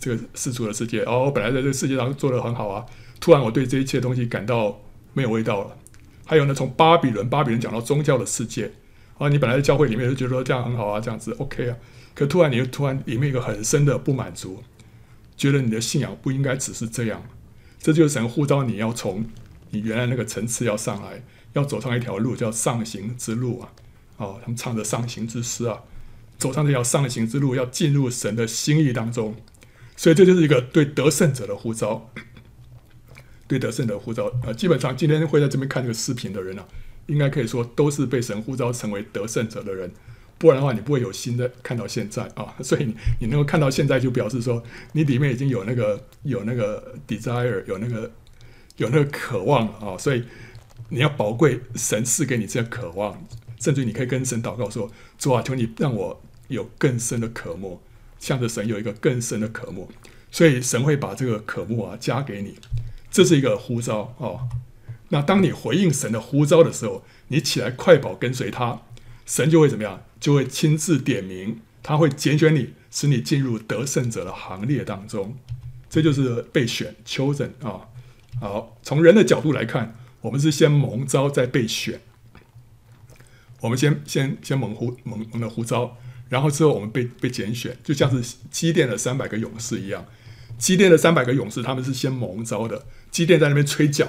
[0.02, 2.86] 这个世俗的世界，哦，我本来在这个世界上做得很好啊，
[3.20, 4.80] 突然我对这一切东西感到
[5.12, 5.76] 没有味道了。
[6.26, 8.72] 还有呢，从巴比伦，巴比伦讲到宗教的世界，
[9.18, 11.76] 啊，你本来在教会里面就觉得说这样很好啊，这样子 OK 啊，
[12.16, 14.64] 可突然你又突然里面一个很深的不满足，
[15.40, 17.24] 觉得你的信仰不应该只是这样，
[17.80, 19.26] 这就是神呼召你要从
[19.70, 21.24] 你原来那个层次要上来，
[21.54, 23.72] 要走上一条路叫上行之路啊，
[24.18, 25.80] 哦，他们唱着上行之诗啊，
[26.38, 29.34] 走上这条上行之路，要进入神的心意当中。
[29.96, 32.12] 所以这就是一个对得胜者的呼召，
[33.48, 34.30] 对得胜的呼召。
[34.44, 36.68] 呃，基本上今天会在这边看这个视频的人啊，
[37.08, 39.90] 应该可以说都是被神呼召成为得胜者的人，
[40.40, 42.56] 不然的话你不会有心的看到现在啊。
[42.64, 48.12] 所以你你能够看到现在，就表示说你里面已经有那个有那个 desire，有那个
[48.78, 49.96] 有那个渴望啊。
[49.96, 50.24] 所以
[50.90, 53.24] 你要宝贵神赐给你这个渴望，
[53.60, 57.80] 甚至你可以跟神祷告说：主啊，求你让我有更深的渴慕。
[58.20, 59.90] 向着神有一个更深的渴慕，
[60.30, 62.56] 所以神会把这个渴慕啊加给你，
[63.10, 64.50] 这是一个呼召哦。
[65.08, 68.82] 那当你回应神的呼召的时候，你起来快跑跟随他，
[69.30, 70.02] 神就会怎么样？
[70.20, 75.38] 就会亲自点名，他会拣选你，使你进入得胜者的行列当中。
[75.88, 77.86] 这就是备选 chosen 啊、
[78.42, 82.02] 好，从人的角度来看，我们是先蒙招再备选，
[83.62, 85.96] 我们先先先蒙呼蒙蒙的呼召。
[86.28, 90.04] 然后之后我们被被拣选，就像是基甸的三百个勇士一样。
[90.58, 92.84] 基甸的三百个勇士，他们是先蒙招的。
[93.12, 94.08] 积淀在那边吹角，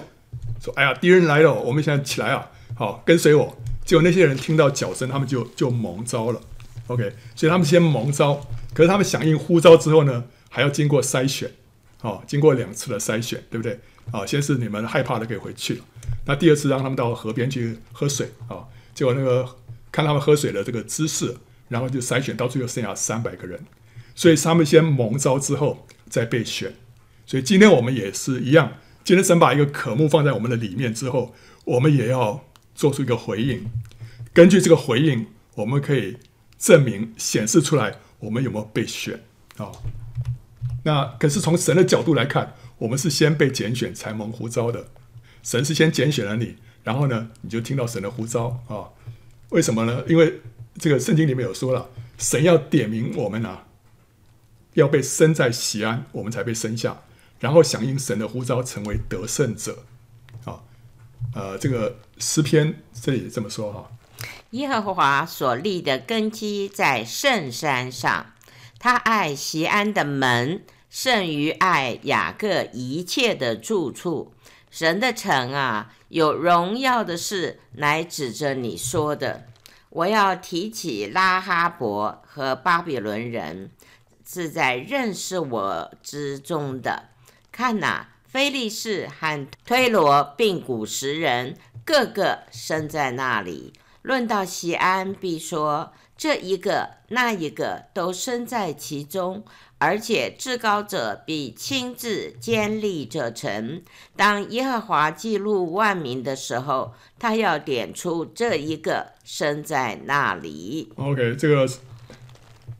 [0.62, 6.40] 说：“哎呀，敌人来了，我们现在起来啊，好跟随我。”结果那些人听到脚声，他们就就蒙招了。
[6.86, 8.34] OK，所以他们先蒙招，
[8.74, 11.50] 可是他们响应呼召之后呢，还要经过筛选，
[11.98, 13.78] 好，经过两次的筛选，对不对？
[14.10, 15.84] 啊，先是你们害怕的可以回去了，
[16.26, 18.64] 那第二次让他们到河边去喝水啊，
[18.94, 19.48] 结果那个
[19.90, 21.36] 看他们喝水的这个姿势。
[21.70, 23.64] 然后就筛选到最后剩下三百个人，
[24.16, 26.74] 所以他们先蒙招之后再被选。
[27.24, 28.72] 所以今天我们也是一样，
[29.04, 31.32] 今天神把一个渴慕放在我们的里面之后，
[31.64, 32.44] 我们也要
[32.80, 33.70] 做出一个回应。
[34.32, 36.16] 根据这个回应，我们可以
[36.58, 39.20] 证明显示出来我们有没有被选
[39.58, 39.70] 啊？
[40.84, 44.86] 那可是从神的角度来看，我们是先被拣选才蒙呼召的。
[45.42, 48.88] 神是先拣选了你，然后呢，你就听到神的呼召啊？
[49.50, 50.02] 为什么呢？
[50.08, 50.40] 因为
[50.78, 53.66] 这个圣经里面有说了，神要点名我们啊，
[54.72, 57.02] 要被生在西安，我们才被生下，
[57.40, 59.84] 然后响应神的呼召，成为得胜者。
[60.46, 60.62] 啊，
[61.34, 63.90] 呃，这个诗篇这里这么说哈：
[64.50, 68.34] 耶和华所立的根基在圣山上，
[68.78, 74.34] 他爱西安的门胜于爱雅各一切的住处。
[74.70, 79.46] 神的城啊，有荣耀的事来指着你说的。
[79.88, 83.70] 我要提起拉哈伯和巴比伦人，
[84.24, 87.08] 是在认识我之中的。
[87.50, 93.72] 看哪、啊，非利士和推罗并古实人，个个生在那里。
[94.02, 99.44] 论到西安，必说这一个那一个都生在其中。
[99.82, 103.80] 而且至高者必亲自监立这城。
[104.14, 110.92] 当耶和华记录万民的时候，他要点出这一个生在那里。
[110.96, 111.66] OK，这个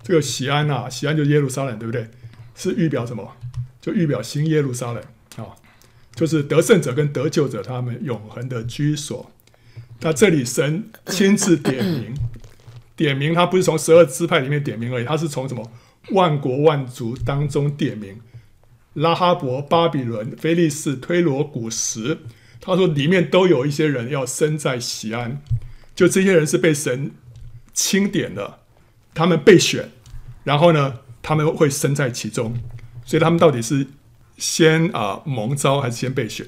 [0.03, 2.07] 这个西安啊，西安就耶路撒冷，对不对？
[2.55, 3.35] 是预表什么？
[3.81, 5.03] 就预表新耶路撒冷，
[6.15, 9.31] 就是得胜者跟得救者他们永恒的居所。
[10.01, 12.15] 那这里神亲自点名，
[12.97, 15.71] 点名他不是从十二支派里面点名而已，他是从什么？
[16.13, 18.19] 万国万族当中点名，
[18.95, 22.19] 拉哈伯、巴比伦、菲利士、推罗、古实，
[22.61, 25.43] 他说里面都有一些人要生在西安，
[25.95, 27.11] 就这些人是被神
[27.75, 28.61] 钦点的，
[29.13, 29.91] 他们被选，
[30.45, 32.55] 然后呢，他们会生在其中，
[33.05, 33.87] 所以他们到底是
[34.41, 36.45] 先啊、蒙召还是先被选？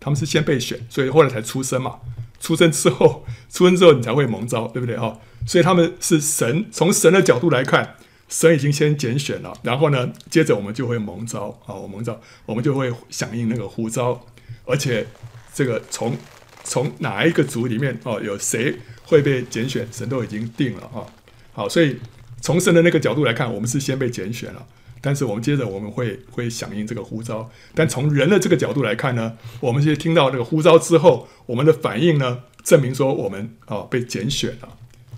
[0.00, 1.96] 他们是先被选，所以后来才出生嘛。
[2.40, 4.96] 出生之后， 出生之后你才会蒙召，对不对？
[4.96, 7.96] 哈，所以他们是神从神的角度来看。
[8.28, 14.18] 神已经先拣选了，然后呢，接着我们就会蒙召啊，我蒙召，我们就会响应那个呼召，
[14.64, 15.06] 而且
[15.52, 16.16] 这个从
[16.64, 18.74] 从哪一个族里面哦，有谁
[19.04, 21.04] 会被拣选，神都已经定了啊。
[21.52, 21.98] 好，所以
[22.40, 24.66] 从神的那个角度来看，我们是先被拣选了，
[25.02, 27.50] 但是我们接着我们会会响应这个呼召。
[27.74, 34.68] 但从人的这个角度来看呢，我们是听到这个呼召之后，我们的反应呢，证明说我们啊被拣选了。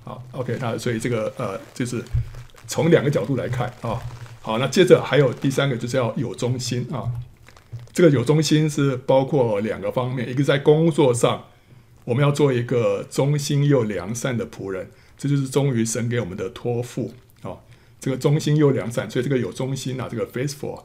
[0.03, 2.03] 好，OK，那所以这个呃就是。
[2.67, 4.01] 从两个角度来看啊，
[4.41, 7.05] 好，那接着还有第三个就是要有忠心啊。
[7.93, 11.45] 这个有忠心是包括两个方面，一个在工作上，
[12.07, 17.13] 我们要做一个忠心又良善的仆人，这就是忠于神给我们的托付。
[18.01, 20.83] 这个忠心又良善，所以这个有忠心啊，这个 faithful，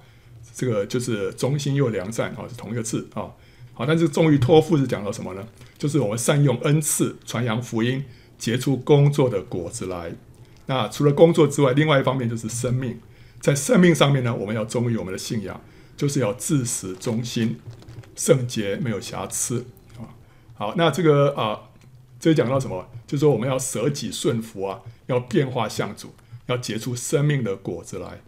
[0.54, 3.32] 这个就是忠心又良善啊，是同一个字啊。
[3.74, 5.48] 好，但是忠于托付是讲到什么呢？
[5.78, 8.04] 就是我们善用恩赐，传扬福音，
[8.38, 10.14] 结出工作的果子来。
[10.66, 13.00] 那除了工作之外，另外一方面就是生命。
[13.40, 15.62] 在生命上面呢，我们要忠于我们的信仰，
[15.96, 17.58] 就是要至死忠心、
[18.16, 19.66] 圣洁，没有瑕疵
[19.98, 20.12] 啊。
[20.54, 21.70] 好，那这个啊，
[22.20, 22.86] 这讲到什么？
[23.08, 26.14] 就是说我们要舍己顺服啊，要变化向主，
[26.50, 28.20] 要结出生命的果子来。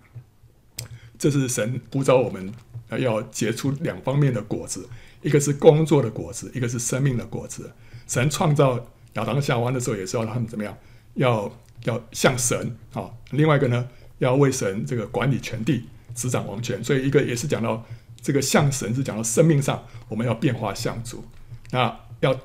[1.20, 2.52] 这是神呼召我们
[2.98, 4.90] 要结出两方面的果子，
[5.22, 7.72] 一个是工作的果子，一个是生命的果子。
[8.08, 8.76] 神创造
[9.14, 10.76] 亚当夏娃的时候，也是要他们怎么样？
[11.14, 11.52] 要
[11.84, 16.84] 要像神啊，另外一个呢，要为神这个管理全地，执掌王权。
[16.84, 17.86] 所以一个也是讲到
[18.20, 21.24] 这个像神，是讲到生命上我们要变化像主。
[21.70, 22.36] 那要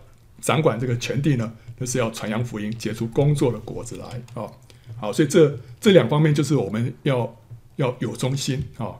[0.40, 4.52] 掌管这个全地呢，就是要传扬福音，结出工作的果子来啊。
[4.98, 7.36] 好，所以这这两方面就是我们要
[7.76, 8.94] 要有忠心啊。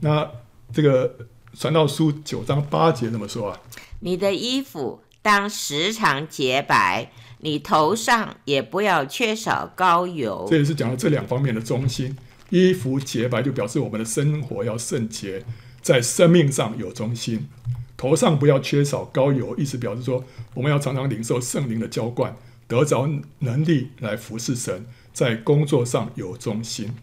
[0.00, 0.30] 那
[0.72, 1.16] 这个
[1.54, 3.60] 传道书九章八节怎么说啊？
[4.00, 7.10] 你的衣服当时常洁白。
[7.42, 10.46] 你头上也不要缺少膏油。
[10.50, 12.14] 这也是讲了这两方面的忠心。
[12.50, 15.42] 衣服洁白，就表示我们的生活要圣洁，
[15.80, 17.48] 在生命上有忠心。
[17.96, 20.22] 头上不要缺少膏油，意思表示说，
[20.52, 22.36] 我们要常常领受圣灵的浇灌，
[22.68, 26.94] 得着能力来服侍神，在工作上有忠心。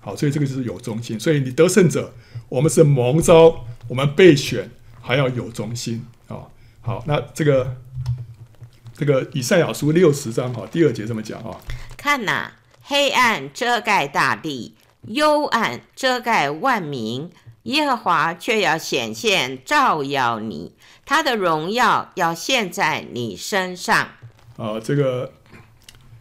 [0.00, 1.18] 好，所以这个就是有忠心。
[1.18, 2.12] 所以你得胜者，
[2.48, 4.70] 我们是蒙召，我们被选，
[5.00, 6.48] 还要有忠心啊。
[6.80, 7.76] 好，那这个。
[8.96, 11.58] 这个以赛亚书六十章哈，第二节这么讲哈，
[11.96, 14.74] 看呐，黑暗遮盖大地，
[15.06, 17.30] 幽暗遮盖万民，
[17.62, 20.74] 耶和华却要显现照耀你，
[21.06, 24.08] 他的荣耀要现在你身上。
[24.58, 25.32] 啊，这个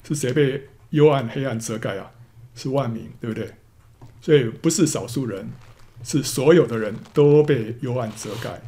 [0.08, 2.12] 是谁被幽暗黑暗遮盖啊？
[2.56, 3.52] 是万民，对不对？
[4.22, 5.50] 所以不是少数人，
[6.04, 8.62] 是所有的人都被幽暗遮盖。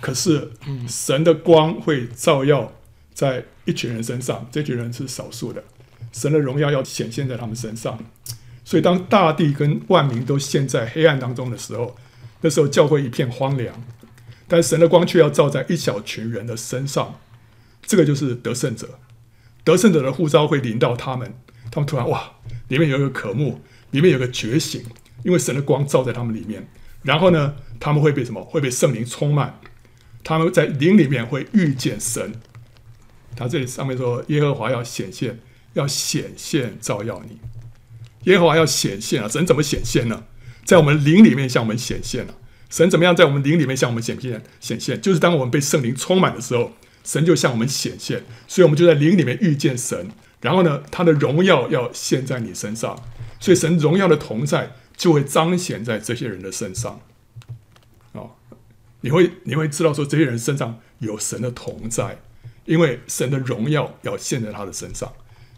[0.00, 0.50] 可是
[0.88, 2.72] 神的光会照耀。
[3.12, 5.62] 在一群人身上，这群人是少数的，
[6.10, 7.98] 神的荣耀要显现在他们身上。
[8.64, 11.94] 所以，当大地跟万民都陷在黑暗当中的时候，
[12.40, 13.84] 那时候教会一片荒凉，
[14.48, 17.20] 但神的光却要照在一小群人的身上。
[17.82, 18.98] 这个就是得胜者，
[19.64, 21.34] 得胜者的护照会临到他们，
[21.70, 22.30] 他们突然哇，
[22.68, 23.60] 里面有一个渴慕，
[23.92, 24.82] 里面有个觉醒，
[25.22, 26.66] 因为神的光照在他们里面。
[27.02, 28.42] 然后呢，他们会被什么？
[28.44, 29.58] 会被圣灵充满，
[30.22, 32.32] 他们在灵里面会遇见神。
[33.36, 35.38] 他这里上面说，耶和华要显现，
[35.72, 37.38] 要显现照耀你。
[38.24, 40.24] 耶和华要显现啊，神怎么显现呢？
[40.64, 42.34] 在我们灵里面向我们显现了。
[42.68, 44.42] 神怎么样在我们灵里面向我们显现？
[44.60, 48.22] 显现就是当我们被圣灵充满的时候，神就向我们显现。
[48.46, 50.10] 所以，我们就在灵里面遇见神。
[50.40, 52.98] 然后呢，他的荣耀要现在你身上。
[53.38, 57.00] 所以，神荣耀的同在就会彰显在这些人的身上。
[58.12, 58.32] 哦，
[59.00, 62.18] 你会你会知道说这些人身上有神的同在，
[62.66, 65.10] 因为神的荣耀要现在他的身上。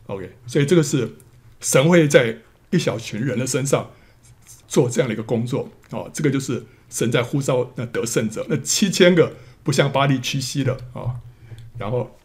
[0.07, 1.17] OK，所以这个是
[1.61, 2.39] 神会在
[2.71, 3.91] 一小群人的身上
[4.69, 5.69] 做这样的一个工作。
[5.91, 11.17] 哦，这个就是神在呼召那得胜者，那七千个不向巴力屈膝的啊、哦。
[11.77, 12.17] 然后，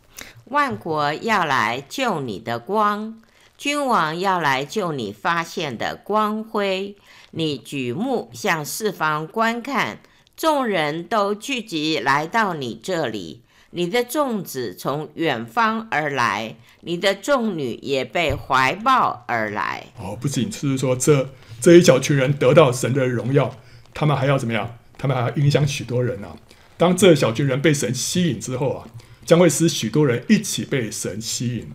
[0.50, 3.22] 万国要来救你的光，
[3.58, 6.96] 君王要来救你发现的光辉。
[7.32, 10.00] 你举目向四方观看，
[10.36, 13.42] 众人都聚集来到你这里。
[13.72, 19.88] 你的众子从远方而来，你的众女也被怀抱而来。
[20.00, 21.30] 哦，不仅是说这
[21.60, 23.54] 这一小群人得到神的荣耀，
[23.94, 24.78] 他们还要怎么样？
[24.98, 26.36] 他们还要影响许多人啊！
[26.76, 28.88] 当这小群人被神吸引之后啊，
[29.28, 31.68] 将会使许多人一起被神吸引。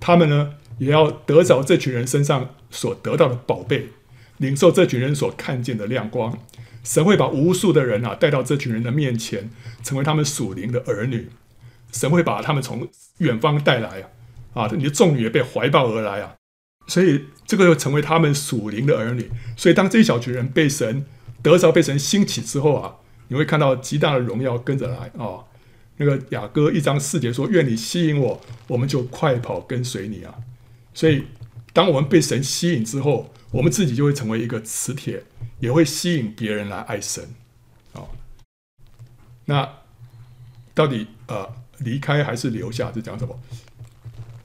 [0.00, 3.90] 他们呢，也要得着这群人身上所得到的宝贝，
[4.38, 6.36] 领受这群人所看见的亮光。
[6.82, 9.50] 神会把无数的人啊带到这群人的面前，
[9.84, 11.28] 成为他们属灵的儿女。
[11.92, 14.10] 神会把他们从远方带来
[14.54, 16.34] 啊，啊，你的众女也被怀抱而来啊，
[16.88, 19.30] 所以这个又成为他们属灵的儿女。
[19.56, 21.04] 所以当这一小群人被神
[21.42, 22.96] 得着、被神兴起之后啊，
[23.28, 25.44] 你会看到极大的荣耀跟着来啊。
[26.00, 30.34] 那个雅歌一章四节说：“愿你吸引我，我们就快跑跟随你啊。”
[30.94, 31.26] 所以
[31.74, 35.24] 当我们被神吸引之后，我们自己就会成为一个磁铁。
[35.60, 37.22] 也会吸引别人来爱神，
[37.92, 38.08] 哦，
[39.44, 39.70] 那
[40.72, 41.46] 到底呃
[41.80, 42.90] 离开还是留下？
[42.90, 43.38] 是讲什么？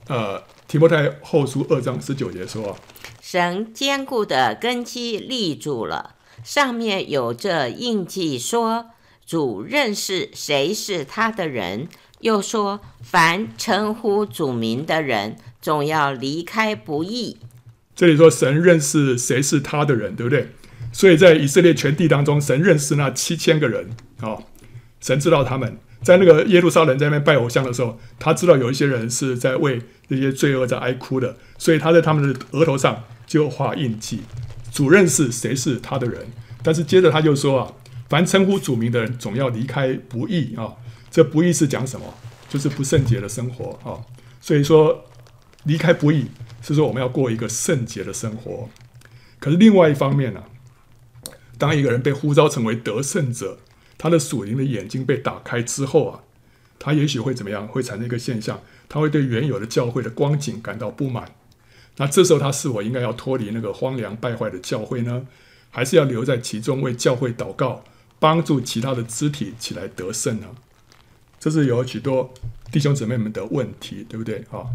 [0.08, 2.78] 呃，提摩太后书二章十九节说
[3.22, 8.90] ：“神坚固的根基立住了，上面有这印记，说
[9.26, 11.88] 主认识谁是他的人，
[12.20, 17.38] 又说凡称呼主名的人，总要离开不义。”
[17.96, 20.50] 这里说神认识谁是他的人，对不对？
[20.92, 24.38] 所以在以色列全地当中，神认识那七千个人啊、
[25.00, 34.20] 神知道他们在那个耶路撒冷在那边拜偶像的时候，他知道有一些人是在为那些罪恶在哀哭的，所以他在他们的额头上就画印记。
[34.70, 36.28] 主认识谁是他的人，
[36.62, 37.72] 但是接着他就说啊，
[38.08, 40.76] 凡称呼主名的人，总要离开不义啊。
[41.10, 42.14] 这不义是讲什么？
[42.48, 44.04] 就是不圣洁的生活啊。
[44.40, 45.04] 所以说
[45.64, 46.26] 离开不义
[46.62, 48.68] 是说我们要过一个圣洁的生活。
[49.40, 50.44] 可是另外一方面呢、
[51.58, 53.58] 当一个人被呼召成为得胜者，
[53.98, 56.20] 他的属灵的眼睛被打开之后啊，
[56.78, 57.66] 他也许会怎么样？
[57.66, 61.34] 会产生一个现象，他会对原有的教会的光景感到不满。
[61.96, 65.26] 那这时候他是否应该要脱离那个荒凉败坏的教会呢？
[65.70, 67.84] 还是要留在其中为教会祷告，
[68.18, 70.46] 帮助其他的肢体起来得胜呢？
[71.38, 72.32] 这是有许多
[72.72, 74.66] 弟兄姊妹们的问题，对不对啊？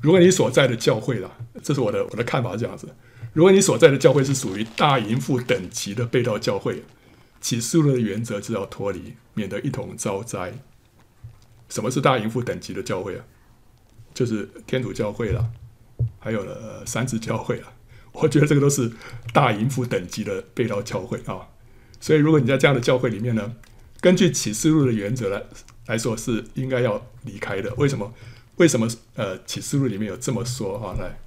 [0.00, 1.30] 如果你所在的教会啦，
[1.62, 2.88] 这是我的我的看法是这样子。
[3.32, 6.84] 如果你所在的教会是属于大淫妇等级的背道教会，
[7.40, 10.54] 起诉的原则是要脱离，免得一同遭灾。
[11.68, 13.24] 什么是大淫妇等级的教会啊？
[14.14, 15.50] 就是天主教会了，
[16.20, 17.72] 还有了三自教会了。
[18.12, 18.92] 我觉得这个都是
[19.32, 21.48] 大淫妇等级的背道教会啊。
[22.04, 23.50] 所以如果你在这样的教会里面呢，
[23.98, 25.42] 根据启示录的原则来
[25.86, 27.72] 来说，是应该要离开的。
[27.76, 28.12] 为什么？
[28.56, 28.86] 为什么？
[29.14, 30.94] 呃，启示录里面有这么说哈？
[31.00, 31.18] 来。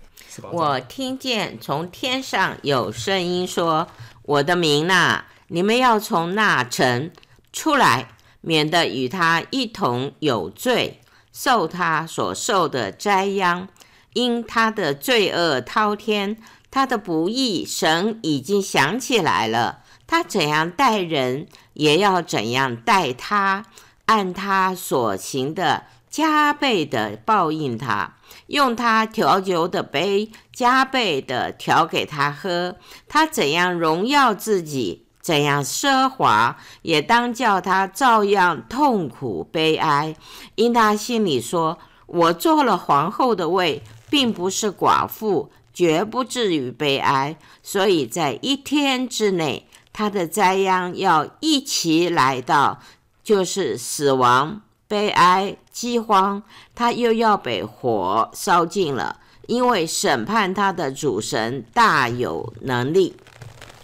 [0.51, 3.87] 我听见从天上有声音说
[4.21, 7.09] ：“我的民哪，你们要从那城
[7.51, 8.09] 出来，
[8.41, 11.01] 免得与他一同有罪，
[11.33, 13.67] 受他所受的灾殃。
[14.13, 16.37] 因他的罪恶滔天，
[16.69, 19.79] 他的不义，神已经想起来了。
[20.07, 23.65] 他怎样待人，也要怎样待他，
[24.05, 28.13] 按他所行的，加倍的报应他。”
[28.47, 32.75] 用他调酒的杯，加倍的调给他喝。
[33.07, 40.15] 他怎样荣耀自己，怎样奢华，也当叫他照样痛苦悲哀。
[40.55, 49.66] 因他心里说：“我做了皇后的位，并不是寡妇，绝不至于悲哀。”所以在一天之内，
[49.97, 52.79] 他的灾殃要一起来到，
[53.23, 54.61] 就是死亡。
[54.87, 56.43] 悲哀、饥荒，
[56.75, 63.15] 他又要被火烧尽了，因为审判他的主神大有能力。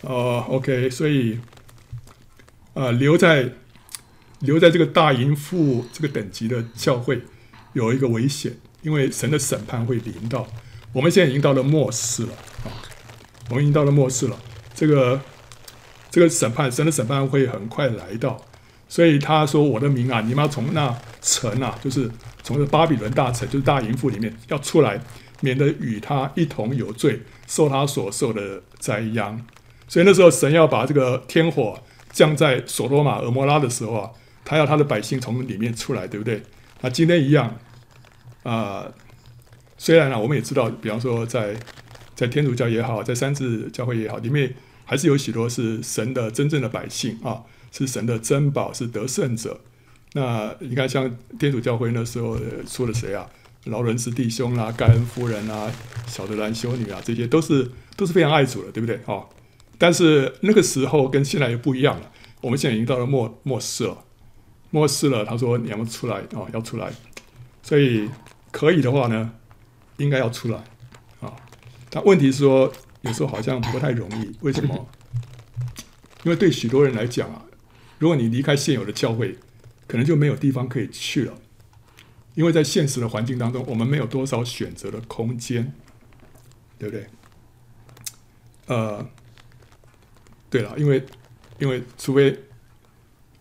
[0.01, 1.39] 哦，OK，所以，
[2.75, 3.49] 呃，留在
[4.41, 7.23] 留在这个大淫妇这个等级的教会
[7.73, 10.45] 有一个危险，因为神的审判会临到。
[10.93, 12.33] 我们现在已经到了末世了
[12.65, 12.69] 啊，
[13.49, 14.39] 我们已经到了末世了。
[14.75, 15.19] 这个
[16.13, 18.39] 这个审判，神的审判会很快来到。
[18.87, 22.07] 所以他说：“我的名啊，你们要从那城啊，就是
[22.43, 25.01] 从这巴比伦大城，就是大淫妇里面要出来，
[25.41, 29.43] 免得与他一同有罪，受他所受的灾殃。
[29.87, 34.11] 所以那时候神要把这个天火降在所罗玛、蛾摩拉的时候啊，
[34.45, 36.43] 他要他的百姓从里面出来，对不对？
[36.81, 37.57] 那今天一样
[38.43, 38.85] 啊、
[39.79, 41.55] 虽然呢、我们也知道，比方说在
[42.13, 44.53] 在天主教也好，在三自教会也好，里面
[44.93, 47.41] 还是有许多是神的真正的百姓啊，
[47.71, 49.59] 是神的珍宝，是得胜者。
[50.11, 52.37] 那你看，像天主教会那时候
[52.67, 53.27] 说了谁啊？
[53.63, 55.71] 劳伦斯弟兄啦、盖恩夫人啊，
[56.05, 58.97] 小德兰修女啊，这些都是都是非常爱主的，对不对？
[59.07, 59.25] 啊，
[59.79, 62.11] 但是那个时候跟现在又不一样了。
[62.41, 63.97] 我们现在已经到了末末世了，
[64.69, 65.25] 末世了。
[65.25, 66.93] 他说你要出来啊、要出来。
[67.63, 68.07] 所以
[68.51, 69.31] 可以的话呢，
[69.97, 70.63] 应该要出来
[71.21, 71.33] 啊、
[71.89, 72.71] 但问题是说，
[73.03, 74.35] 有时候好像不太容易。
[74.41, 74.89] 为什么？
[76.23, 77.45] 因为对许多人来讲啊，
[77.99, 79.37] 如果你离开现有的教会，
[79.87, 81.33] 可能就没有地方可以去了。
[82.35, 85.73] 因为在现实的环境当中，我们没有多少选择的空间，
[86.79, 87.07] 对不对？
[88.65, 89.07] 呃，
[90.49, 91.05] 对了，因为
[91.59, 92.39] 因为除非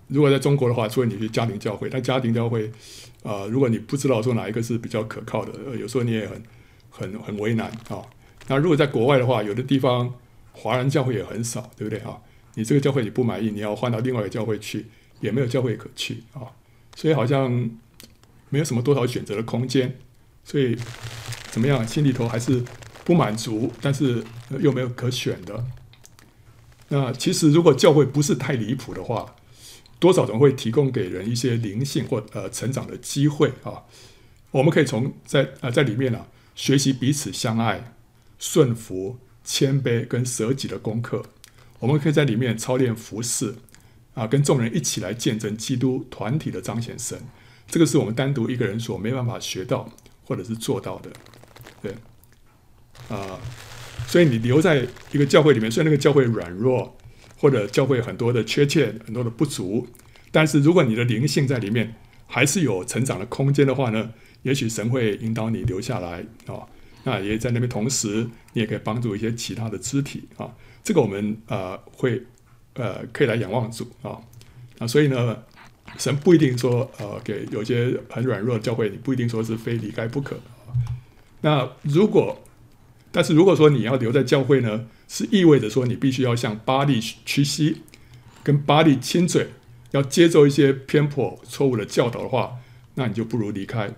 [0.08, 2.66] 如果在中国的话，除非你去家庭教会，但家庭教会
[3.22, 6.42] 啊、呃，如果你不知道说哪一个是比较可靠的，有时候你也很
[6.90, 8.02] 很很为难啊、
[8.48, 10.12] 那如果在国外的话，有的地方
[10.52, 12.18] 华人教会也很少，对不对啊、
[12.54, 14.86] 你这个教会你不满意，你要换到另外一个教会去，
[15.20, 16.42] 也没有教会可去啊、
[16.96, 17.70] 所以好像。
[18.52, 19.96] 没有什么多少选择的空间，
[20.44, 20.76] 所以
[21.50, 22.62] 怎么样，心里头还是
[23.02, 24.22] 不满足，但是
[24.60, 25.64] 又没有可选的。
[26.88, 29.34] 那其实如果教会不是太离谱的话，
[29.98, 33.84] 多少总会提供给人一些灵性或呃成长的机会啊。
[34.50, 37.91] 我们可以从在啊、在里面、啊、学习彼此相爱、
[38.42, 41.24] 顺服、谦卑跟舍己的功课。
[41.78, 43.54] 我们可以在里面操练服侍
[44.14, 47.16] 啊，跟众人一起来见证基督团体的彰显神。
[47.68, 49.88] 这个是我们单独一个人所没办法学到
[50.24, 51.10] 或者是做到的，
[51.80, 51.94] 对，
[53.08, 53.38] 啊、
[54.08, 56.98] 所以你留在一个教会里面，虽然那个教会软弱，
[57.38, 59.86] 或者教会很多的缺陷、很多的不足，
[60.32, 61.94] 但是如果你的灵性在里面
[62.26, 64.10] 还是有成长的空间的话呢，
[64.42, 66.66] 也许神会引导你留下来啊、
[67.04, 70.50] 那也在那边同时，你也可以帮助一些其他的肢体啊、
[70.82, 72.22] 这个我们呃会
[72.74, 74.24] 呃可以来仰望主啊、哦。
[74.78, 75.42] 那所以呢。
[75.98, 80.38] 神不一定说，呃，给有些很软弱的教会，你不一定说是非离开不可。
[81.42, 82.42] 那如果，
[83.10, 87.82] 但是如果说你要留在教会呢，是意味着说你必须要向巴力屈膝，
[88.42, 89.48] 跟巴力亲嘴，
[89.90, 92.52] 要接受一些偏颇错误的教导的话，
[92.94, 93.92] 那你就不如离开。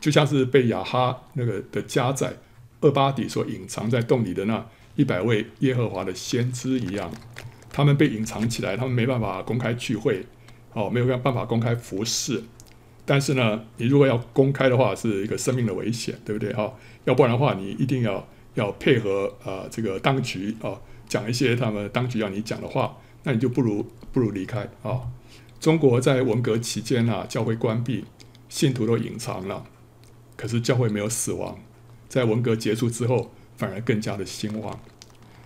[0.00, 2.32] 就像是被亚哈那个的家宰
[2.80, 4.64] 厄巴底所隐藏在洞里的那
[4.96, 7.10] 一百位耶和华的先知一样，
[7.70, 10.24] 他们被隐藏起来，他们没办法公开聚会。
[10.74, 12.40] 哦，没有办法公开服侍，
[13.04, 16.52] 但是呢，你如果要公开的话，是一个生命的危险，对不对？
[16.52, 16.72] 哈、
[17.04, 20.78] 要不然的话，你一定要要配合啊、这个当局啊、
[21.08, 25.00] 讲一些他们当局要你讲的话，那你就不如不如离开啊、
[25.58, 28.04] 中国在文革期间啊，教会关闭，
[28.48, 29.64] 信徒都隐藏了，
[30.38, 31.58] 可是教会没有死亡，
[32.08, 34.80] 在文革结束之后，反而更加的兴旺。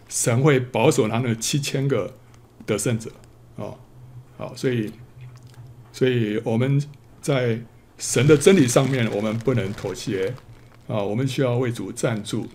[0.09, 2.15] 神会保守他那七千个
[2.65, 3.11] 得胜者
[3.57, 3.75] 啊，
[4.39, 4.93] 好、所以。
[5.95, 6.83] 所以我们
[7.21, 7.61] 在
[7.99, 10.35] 神的真理上面，我们不能妥协
[10.89, 10.97] 啊！
[10.97, 12.49] 我们需要为主站住。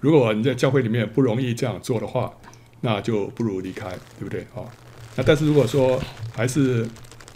[0.00, 2.34] 如果你在教会里面不容易这样做的话，
[2.80, 4.66] 那就不如离开，对不对啊？
[5.14, 6.02] 那但是如果说
[6.34, 6.84] 还是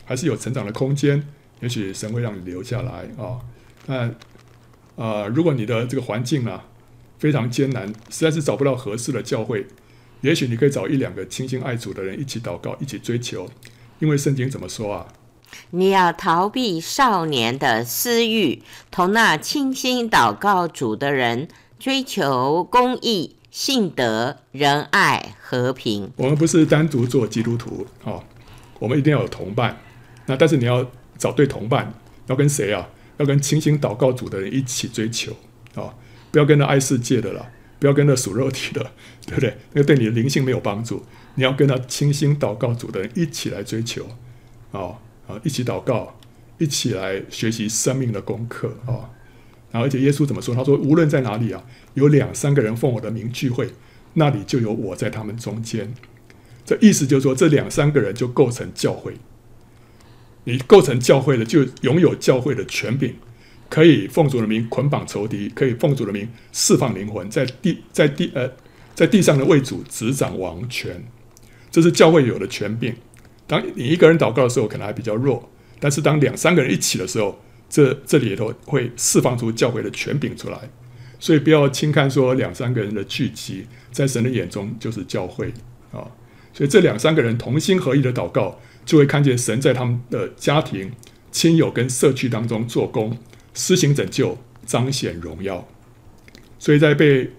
[0.04, 1.24] 还是有成长的空间，
[1.60, 3.38] 也许神会让你留下来啊。
[3.86, 4.10] 那
[4.96, 6.60] 啊，如果你的这个环境呢
[7.18, 9.66] 非常艰难，实在是找不到合适的教会，
[10.22, 13.48] 也许你可以找一两个倾心爱主的人一起祷告，一起追求。
[13.98, 15.06] 因为圣经怎么说啊？
[15.70, 26.10] 你要逃避少年的私欲，同那倾心祷告主的人追求公义、信德、仁爱、和平。
[26.16, 28.22] 我们不是单独做基督徒哦，
[28.78, 29.78] 我们一定要有同伴。
[30.26, 30.86] 那但是你要
[31.16, 31.94] 找对同伴，
[32.26, 32.86] 要跟谁啊？
[33.18, 35.32] 要跟清醒祷告主的人一起追求
[35.74, 35.94] 啊、
[36.30, 38.92] 不要跟那爱世界的了，不要跟那属肉体的，
[39.26, 39.56] 对不对？
[39.72, 41.04] 那个对你的灵性没有帮助。
[41.34, 44.06] 你要跟那清醒祷告主的人一起来追求
[44.72, 44.96] 啊！
[45.28, 46.18] 啊，一起祷告，
[46.56, 49.10] 一起来学习生命的功课啊！
[49.70, 50.54] 然后，而且耶稣怎么说？
[50.54, 51.62] 他说：“无论在哪里啊，
[51.92, 53.68] 有两三个人奉我的名聚会，
[54.14, 55.92] 那里就有我在他们中间。”
[56.64, 59.14] 这意思就是说，这两三个人就构成教会。
[60.48, 63.12] 你构成教会的，就拥有教会的权柄，
[63.68, 68.48] 可以奉主的名捆绑仇敌，可以奉主的名释放灵魂，在地在地呃
[68.94, 71.04] 在地上的为主执掌王权，
[71.70, 72.94] 这是教会有的权柄。
[73.48, 75.42] 当你一个人祷告的时候，可能还比较弱；
[75.80, 77.38] 但是当两三个人一起的时候，
[77.68, 80.58] 这这里头会释放出教会的权柄出来。
[81.18, 85.52] 所以不要轻看说两三个人的聚集，在神的眼中就是教会
[85.90, 86.06] 啊。
[86.52, 90.90] 所以这两三个人同心合意的祷告，就会看见神在他们的家庭、
[91.30, 93.18] 亲友跟社区当中做工，
[93.52, 95.68] 施行拯救，彰显荣耀。
[96.58, 97.30] 所以在被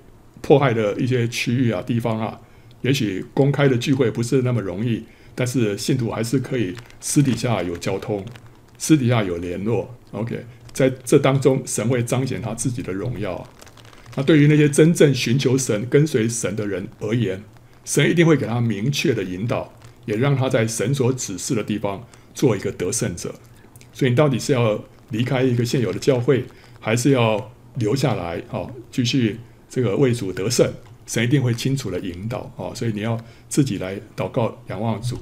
[0.42, 2.40] 迫害的一些区域啊、地方啊，
[2.82, 8.24] 也许公开的聚会不是那么容易，但是信徒还是可以私底下有交通，
[8.78, 9.96] 私底下有联络。
[10.12, 13.48] OK，在这当中，神会彰显他自己的荣耀。
[14.16, 17.44] 那对于那些真正寻求神、跟随神的人而言，
[17.86, 19.74] 神一定会给他明确的引导，
[20.08, 22.02] 也让他在神所指示的地方
[22.34, 23.36] 做一个得胜者。
[23.92, 26.46] 所以你到底是要离开一个现有的教会，
[26.80, 28.42] 还是要留下来？
[28.50, 29.38] 哦，继续
[29.70, 30.74] 这个为主得胜，
[31.06, 32.50] 神一定会清楚的引导。
[32.56, 35.20] 哦，所以你要自己来祷告仰望主。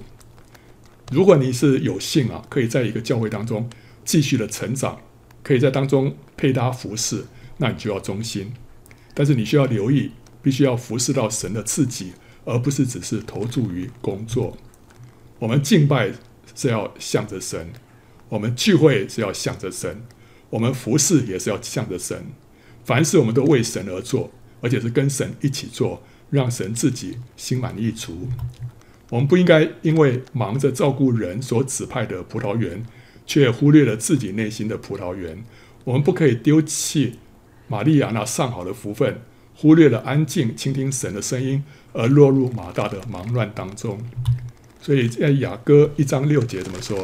[1.12, 3.68] 如果你是有幸啊，可以在一个教会当中
[4.04, 5.02] 继续的成长，
[5.42, 7.26] 可以在当中配搭服侍，
[7.58, 8.54] 那你就要忠心。
[9.16, 10.12] 但是你需要留意，
[10.44, 12.14] 必须要服侍到神的刺激。
[12.48, 14.56] 而不是只是投注于工作，
[15.46, 16.12] 我们敬拜
[16.56, 17.72] 是要向着神，
[18.30, 20.02] 我们聚会是要向着神，
[20.50, 22.26] 我们服侍也是要向着神。
[22.84, 28.28] 凡事我们都为神而做，而且是跟神一起做，让神自己心满意足。
[29.12, 32.84] 我们不应该因为忙着照顾人所指派的葡萄园，
[33.28, 35.44] 却忽略了自己内心的葡萄园。
[35.84, 37.20] 我们不可以丢弃
[37.68, 39.22] 玛利亚那上好的福分，
[39.54, 41.64] 忽略了安静倾听神的声音。
[41.94, 44.00] 而落入马大的忙乱当中，
[44.86, 47.04] 所以在雅歌一章六节怎么说？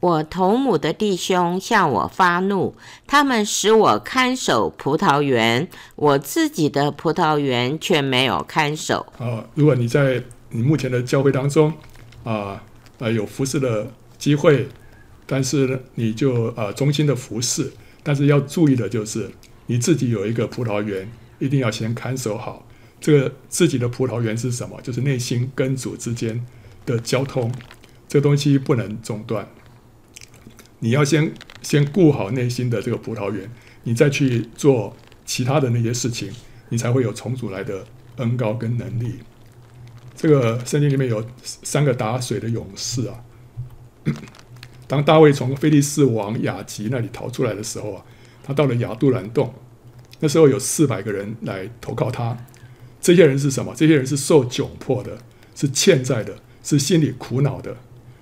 [0.00, 2.74] 我同母的弟兄向我发怒，
[3.06, 9.04] 他们使我看守葡萄园，我自己的葡萄园却没有看守。
[9.18, 11.70] 啊，如果你在你目前的教会当中
[12.24, 12.62] 啊，
[12.98, 14.66] 呃，有服侍的机会，
[15.26, 17.70] 但是呢，你就呃衷心的服侍，
[18.02, 19.30] 但是要注意的就是
[19.66, 21.06] 你自己有一个葡萄园，
[21.38, 22.66] 一定要先看守好。
[22.98, 24.80] 这个自己的葡萄园是什么？
[24.80, 26.42] 就是内心跟主之间
[26.88, 27.52] 的交通，
[28.08, 29.46] 这东西不能中断。
[30.78, 33.50] 你要先先顾好内心的这个葡萄园，
[33.82, 36.32] 你再去做其他的那些事情，
[36.70, 37.84] 你才会有重组来的
[38.16, 39.18] 恩膏跟能力。
[40.16, 43.20] 这个圣经里面有三个打水的勇士啊。
[44.88, 48.04] 当大卫从非利士王亚吉那里逃出来的时候啊，
[48.42, 49.52] 他到了亚杜兰洞，
[50.20, 52.36] 那时候有四百个人来投靠他。
[53.00, 53.74] 这些人是什么？
[53.76, 55.18] 这些人是受窘迫的，
[55.54, 56.36] 是欠债的，
[56.68, 57.74] 是心里苦恼的。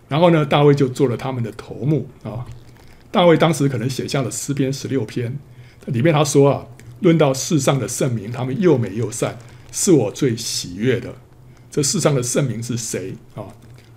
[0.08, 2.46] 然后呢，大卫就做了他们的头目啊。
[3.10, 5.36] 大卫当时可能写下了诗篇十六篇，
[5.86, 6.66] 里面他说啊，
[7.00, 9.36] 论到世上的圣民，他们又美又善，
[9.72, 11.12] 是我最喜悦的。
[11.72, 13.42] 这世上的圣民是谁啊？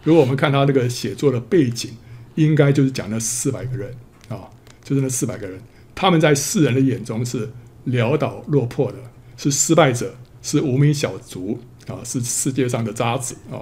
[0.02, 1.92] 如果我们看他那个写作的背景，
[2.34, 3.94] 应该就是讲那四百个人
[4.30, 4.50] 啊，
[4.84, 5.62] 就是那四百个人，
[5.94, 7.52] 他们在世人的眼中是
[7.86, 8.98] 潦倒落魄的，
[9.38, 10.16] 是失败者。
[10.42, 13.60] 是无名小卒啊，是世界上的渣子啊！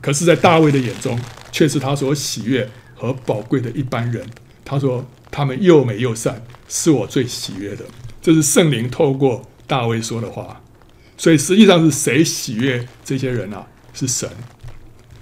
[0.00, 1.18] 可是，在大卫的眼中，
[1.52, 4.26] 却是他所喜悦和宝贵的一般人。
[4.64, 7.84] 他说：“他们又美又善，是我最喜悦的。”
[8.22, 10.62] 这是圣灵透过大卫说的话。
[11.16, 13.66] 所以，实际上是谁喜悦这些人啊？
[13.92, 14.28] 是神。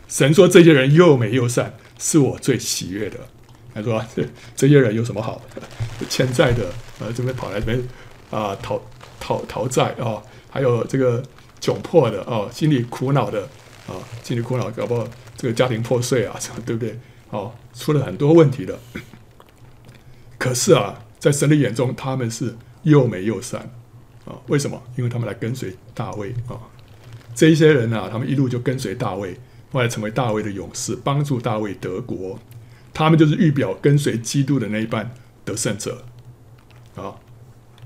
[0.07, 3.19] 神说：“这些人又美又善，是我最喜悦的。”
[3.75, 4.25] 他说：“这
[4.55, 5.43] 这些人有什么好？
[6.09, 6.67] 欠债的，
[7.01, 7.83] 呃，这边跑来这边
[8.31, 8.81] 啊，讨
[9.19, 11.23] 讨讨债啊。”还有这个
[11.61, 13.49] 窘迫的哦，心里苦恼的
[13.89, 16.99] 啊，心里苦恼，搞不好这个家庭破碎啊， 对不对？
[17.31, 18.79] 哦，出了很多问题的。
[20.39, 23.61] 可是啊，在神的眼中，他们是又美又善
[24.25, 24.37] 啊。
[24.47, 24.81] 为什么？
[24.97, 26.61] 因为他们来跟随大卫啊。
[27.35, 29.39] 这一些人啊，他们一路就跟随大卫，
[29.73, 32.39] 后来成为大卫的勇士，帮助大卫得国。
[32.93, 35.11] 他们就是预表跟随基督的那一班
[35.45, 36.05] 得胜者
[36.95, 37.15] 啊。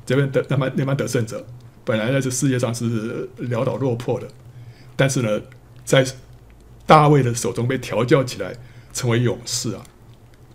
[0.05, 1.47] 这边得那么那班得胜者。
[1.85, 4.29] 本来在这世界上是潦倒落魄的，
[4.95, 5.41] 但是呢，
[5.85, 6.07] 在
[6.87, 8.55] 大卫的手中被调教起来，
[8.93, 9.83] 成为勇士啊！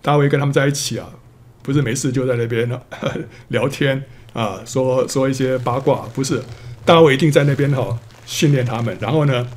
[0.01, 1.09] 大卫跟他们在一起啊，
[1.63, 2.81] 不是没事就在那边呢
[3.49, 4.03] 聊天
[4.33, 6.41] 啊，说说一些八卦，不是，
[6.85, 9.47] 大卫一定在那边哈、训练他们，然后呢，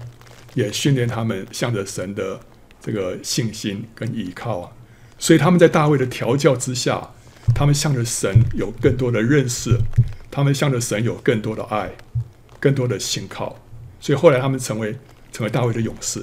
[0.54, 2.40] 也训练他们向着神的
[2.80, 4.70] 这个信心跟依靠啊，
[5.18, 7.10] 所以他们在大卫的调教之下，
[7.54, 9.76] 他们向着神有更多的认识。
[10.32, 11.90] 他们向着神有更多的爱，
[12.60, 13.58] 更多的信靠，
[13.98, 14.96] 所以后来他们成为
[15.32, 16.20] 成为大卫的勇士，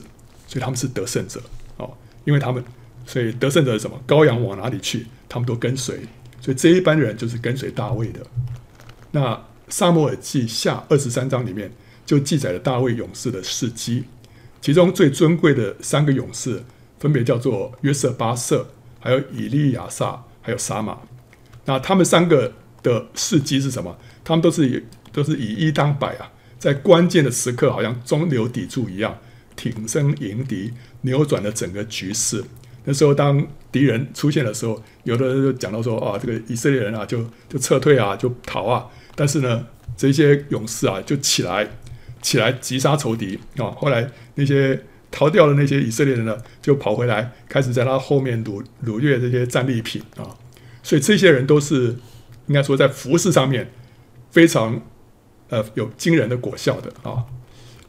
[0.48, 1.42] 所以他们是得胜者
[1.78, 1.92] 哦，
[2.26, 2.64] 因为他们，
[3.06, 4.02] 所以得胜者是什么？
[4.08, 6.00] 羔羊往哪里去，他们都跟随，
[6.42, 8.20] 所以这一班人就是跟随大卫的。
[9.12, 11.72] 那撒母耳记下二十三章里面
[12.06, 14.04] 就记载了大卫勇士的事迹，
[14.62, 16.64] 其中最尊贵的三个勇士
[17.00, 18.68] 分别叫做约瑟巴瑟，
[19.00, 20.98] 还有以利亚撒，还有沙玛。
[21.66, 22.54] 那他们三个。
[22.84, 23.98] 的事迹是什么？
[24.24, 24.82] 他们都是以
[25.12, 29.18] 都是以一当百啊，在关键的时刻好像中流砥柱一样，
[29.56, 32.44] 挺身迎敌，扭转了整个局势。
[32.86, 38.86] 那时候当敌人出现的时候，有的人就讲到说啊，这个以色列人啊就就撤退啊，就逃啊。
[39.14, 39.66] 但是呢，
[39.98, 41.68] 这些勇士啊就起来，
[42.22, 43.72] 起来击杀仇敌啊。
[43.72, 44.82] 后来那些
[45.12, 50.24] 逃掉的那些以色列人呢，就跑回来，开始在他后面掳掳掠这些战利品啊。
[50.82, 51.96] 所以这些人都是
[52.46, 53.70] 应该说在服饰上面
[54.32, 54.82] 非常
[55.50, 57.26] 呃有惊人的果效的啊。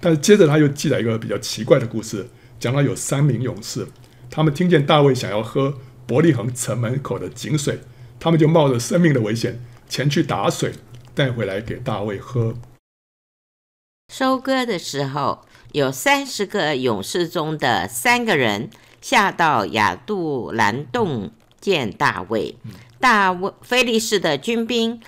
[0.00, 2.28] 但是接着他又记载一个比较奇怪的故事，
[2.60, 3.86] 讲到有三名勇士。
[4.30, 5.74] 他们听见大卫想要喝
[6.06, 7.80] 伯利恒城门口的井水，
[8.20, 10.72] 他们就冒着生命的危险前去打水，
[11.14, 12.54] 带回来给大卫喝。
[14.12, 21.30] 收割的时候，有三十个勇士中的三个人下到亚杜兰洞
[21.60, 22.56] 见大卫。
[23.00, 25.00] 大卫菲利士的军兵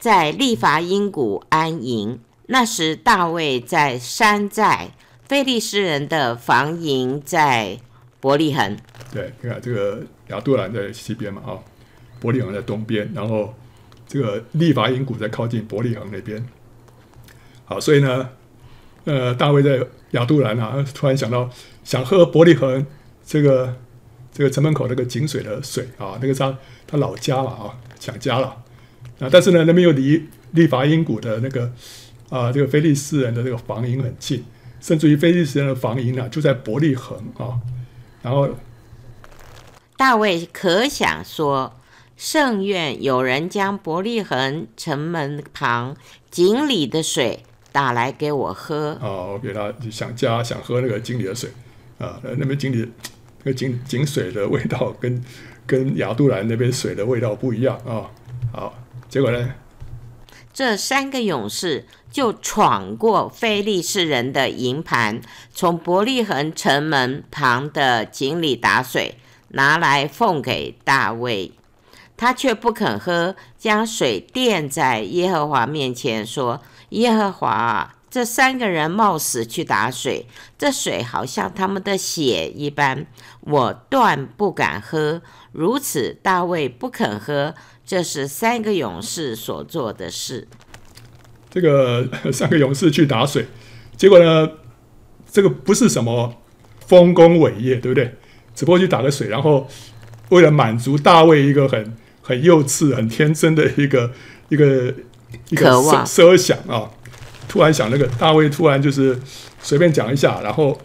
[0.00, 2.18] 在利乏音谷安营。
[2.46, 4.88] 那时大卫在山寨，
[5.28, 7.78] 非利士人的防营在。
[8.22, 8.76] 伯利恒，
[9.14, 11.56] 对，你看这个亚杜兰在西边嘛，啊，
[12.20, 13.54] 伯利恒在东边，然后
[14.06, 16.46] 这个利乏音谷在靠近伯利恒那边。
[17.64, 18.28] 好，所以呢，
[19.04, 21.48] 呃，大卫在亚杜兰啊，突然想到
[21.82, 22.84] 想喝伯利恒
[23.24, 23.74] 这个
[24.30, 28.54] 这个城门口那个井水的水啊，那个他他老家了，啊，想家了
[29.20, 31.70] 啊，但是呢，那边又离利伐因谷的那个
[32.28, 34.44] 啊，这个菲利斯人的这个防营很近，
[34.80, 37.60] 甚至于菲利斯人的防营呢，就在伯利恒啊。
[38.22, 38.48] 然后，
[39.96, 41.72] 大卫可想说，
[42.16, 45.96] 圣愿有人将伯利恒城门旁
[46.30, 48.98] 井里的水打来给我喝。
[49.00, 51.50] 哦，我给他想家想喝那个井里的水
[51.98, 52.90] 啊，那边井里
[53.44, 55.22] 那个井井水的味道跟
[55.66, 58.10] 跟亚杜兰那边水的味道不一样啊、哦。
[58.52, 58.79] 好，
[59.10, 59.50] 结果呢，
[60.54, 61.86] 这三个勇士。
[62.12, 65.20] 就闯过非利士人的营盘，
[65.54, 69.16] 从伯利恒城门旁的井里打水，
[69.50, 71.52] 拿来奉给大卫，
[72.16, 80.26] 他却不肯喝，将水奠在耶和华面前，说：“耶和华啊，这三个人冒死去打水，
[80.58, 83.06] 这水好像他们的血一般，
[83.42, 85.22] 我断不敢喝。
[85.52, 87.54] 如此，大卫不肯喝，
[87.90, 90.46] 这是三个勇士所做的事。”
[91.50, 93.44] 这个三个勇士去打水，
[93.96, 94.48] 结果呢，
[95.28, 96.32] 这个不是什么
[96.86, 98.14] 丰功伟业，对不对？
[98.54, 99.66] 只不过去打个水，然后
[100.28, 104.12] 为了满足大卫一个很很幼稚、很天真的一个
[104.50, 104.94] 一个
[105.48, 106.88] 一个设设想啊，
[107.48, 109.18] 突然想那个大卫突然就是
[109.60, 110.80] 随便讲一下，然后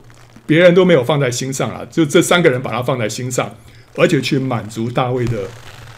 [0.47, 3.56] 别人都没有放在心上啊，就这三个人把他放在心上，
[3.95, 5.47] 而且去满足大卫的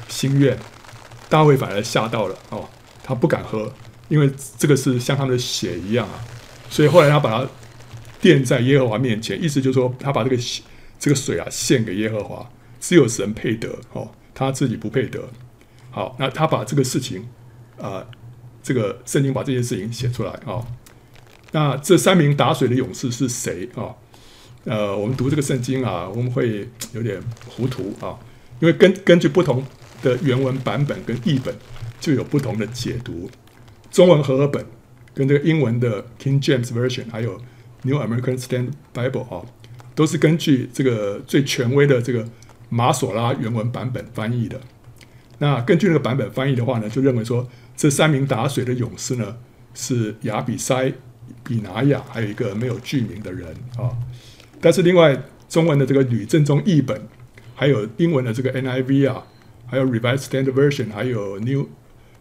[0.10, 0.58] 心愿，
[1.30, 2.68] 大卫反而吓到了哦，
[3.04, 3.72] 他不敢喝。
[4.10, 6.24] 因为这个是像他们的血一样啊，
[6.70, 7.50] 所以后来他把它
[8.22, 10.38] 奠在耶和华面前，意思就是说他把这个
[10.98, 12.50] 这个水啊献给耶和华，
[12.80, 15.28] 只有神配得哦，他自己不配得。
[15.92, 17.28] 好，那他把这个事情
[17.82, 18.02] 啊、
[18.64, 20.68] 这个圣经把这件事情写出来啊、哦。
[21.52, 23.92] 那这三名打水的勇士是谁啊、
[24.64, 28.18] 呃，我们读这个圣经啊，我们会有点糊涂啊，
[28.62, 29.62] 因为根根据不同
[30.02, 31.56] 的原文版本跟译本，
[32.00, 33.30] 就有不同的解读。
[33.92, 34.66] 中文和合本
[35.14, 37.40] 跟这个英文的 King James Version，还有
[37.84, 39.46] New American Standard Bible 啊，
[39.96, 42.28] 都是根据这个最权威的这个
[42.70, 44.60] 马索拉原文版本翻译的。
[45.40, 49.38] 那根据那个版本翻译的话呢，就认为说这三名打水的勇士呢
[49.74, 50.92] 是亚比塞、
[51.44, 53.90] 比拿雅，还有一个没有具名的人啊。
[54.60, 55.16] 但是另外
[55.48, 57.00] 中文的这个吕正中译本，
[57.56, 59.24] 还有英文的这个 NIV 啊，
[59.68, 61.68] 还有 Revised Standard Version，还有 New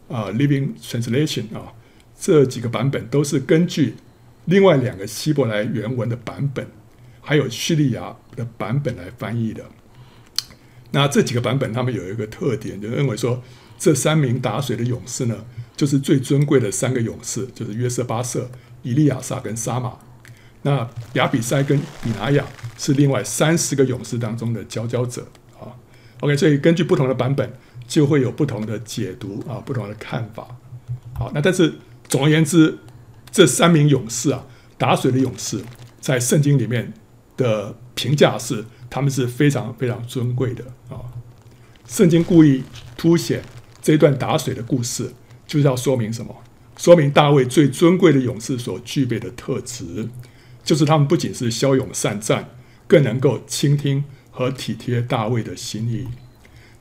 [0.08, 1.72] 啊，Living Translation 啊，
[2.18, 3.94] 这几个版本都是根据
[4.46, 6.66] 另外两个希伯来原文的版本，
[7.20, 9.64] 还有叙利亚的版本来翻译的。
[10.92, 13.42] 那这几个版本他们有一个特点，就认为说
[13.78, 15.44] 这三名打水的勇士呢，
[15.76, 18.50] 就是最尊贵的三个勇士，就是约瑟巴瑟、
[18.82, 19.98] 以利亚撒跟沙马。
[20.62, 22.44] 那亚比塞跟以拿雅
[22.78, 25.26] 是另外三十个勇士当中的佼佼者。
[26.20, 27.52] OK，所以根据不同的版本。
[27.88, 30.44] 就会有不同的解读啊，不同的看法。
[31.14, 31.72] 好，那但是
[32.08, 32.76] 总而言之，
[33.30, 34.44] 这三名勇士啊，
[34.76, 35.60] 打水的勇士，
[36.00, 36.92] 在圣经里面
[37.36, 40.98] 的评价是，他们是非常非常尊贵的啊。
[41.86, 42.64] 圣经故意
[42.96, 43.40] 凸显
[43.80, 45.12] 这段打水的故事，
[45.46, 46.34] 就是要说明什么？
[46.76, 50.08] 说明大卫最尊贵的勇士所具备的特质，
[50.64, 52.50] 就是他们不仅是骁勇善战，
[52.88, 54.02] 更能够倾听
[54.36, 56.06] 和体贴大卫的心意。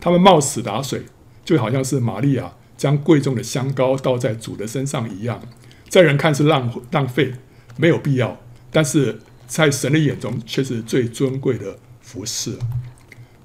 [0.01, 1.03] 他们冒死打水，
[1.45, 5.41] 就好像是玛利亚将贵重的香膏倒在主的身上一样，
[5.87, 7.33] 在人看是浪浪费，
[7.77, 8.39] 没有必要，
[8.69, 12.59] 但是在神的眼中却是最尊贵的服饰。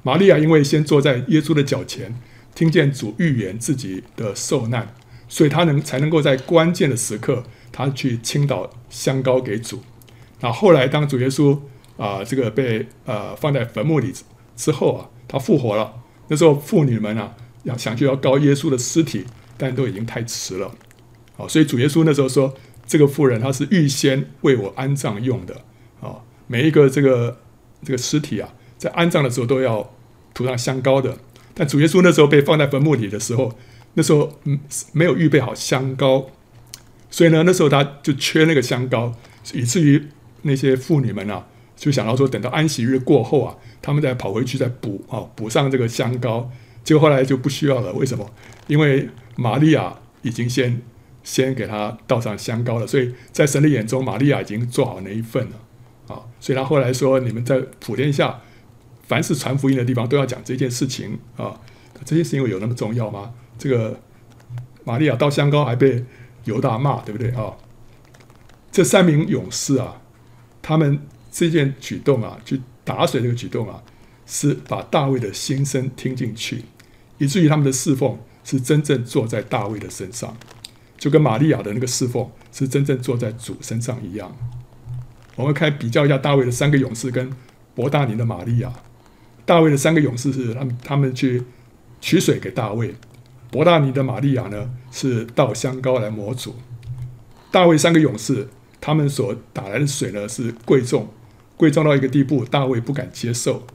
[0.02, 2.20] 玛利亚因为先坐在耶稣的脚前，
[2.54, 4.92] 听见主预言自己的受难，
[5.28, 9.82] 所以她能才能够在关键的时刻，她去倾倒香膏给主。
[10.40, 11.58] 那后来当主耶稣
[12.02, 14.12] 啊、这个被呃放在坟墓里
[14.56, 15.92] 之后啊，他复活了。
[16.28, 19.26] 那时候妇女们啊要想去要膏耶稣的尸体，
[19.58, 20.74] 但都已经太迟了。
[21.36, 22.54] 啊，所以主耶稣那时候说，
[22.86, 25.54] 这个妇人她是预先为我安葬用的。
[26.00, 27.38] 啊，每一个这个
[27.84, 28.48] 这个尸体啊。
[28.78, 29.92] 在安葬的时候都要
[30.32, 31.18] 涂上香膏的，
[31.52, 33.54] 但主耶稣那时候被放在坟墓里的时候，
[33.92, 34.58] 那时候嗯
[34.92, 36.30] 没有预备好香膏，
[37.10, 39.14] 所以呢那时候他就缺那个香膏，
[39.52, 40.08] 以至于
[40.40, 41.46] 那些妇女们啊
[41.80, 46.50] 就想到说，等到安息日过后啊，他们再跑回去再补啊补上这个香膏，
[46.84, 47.90] 结果后来就不需要了。
[47.94, 48.30] 为什么？
[48.66, 50.82] 因为玛利亚已经先
[51.24, 56.20] 先给他倒上香膏了，所以在神的眼中，玛利亚已经做好那一份了啊。
[56.38, 58.40] 所以他后来说，你们在普天下。
[59.10, 61.60] 凡是传福音的地方都要讲这件事情啊，
[62.04, 63.32] 这件事情有那么重要吗？
[63.58, 63.98] 这个
[64.84, 66.04] 玛利亚倒香膏还被
[66.44, 67.52] 犹大骂，对不对啊？
[68.70, 70.00] 这三名勇士啊，
[70.62, 71.00] 他们
[71.30, 73.82] 这件举动啊，去打水这个举动啊，
[74.26, 76.64] 是把大卫的心声听进去，
[77.18, 80.36] 以至于他们的侍奉是真正坐在大卫的身上，
[80.98, 84.36] 就跟玛利亚的那个侍奉是真正坐在主身上一样。
[85.36, 87.30] 我们看比较一下大卫的三个勇士跟
[87.74, 88.72] 伯大尼的玛利亚。
[89.46, 91.42] 大卫的三个勇士是他们，他们去
[92.00, 92.90] 取水给大卫；
[93.50, 96.54] 伯大尼的玛利亚呢，是倒香膏来抹主。
[97.50, 98.48] 大卫三个勇士，
[98.80, 101.08] 他们所打来的水呢，是贵重，
[101.60, 103.66] 贵重到一个地步，大卫不敢接受。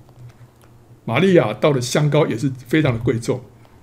[1.04, 3.40] 玛利亚倒的香膏也是非常的贵重，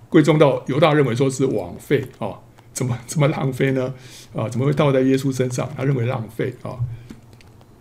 [0.09, 2.40] 贵重到犹大认为说是枉费啊，
[2.72, 3.94] 怎么怎么浪费呢？
[4.34, 5.70] 啊，怎么会倒在耶稣身上？
[5.76, 6.80] 他认为浪费啊。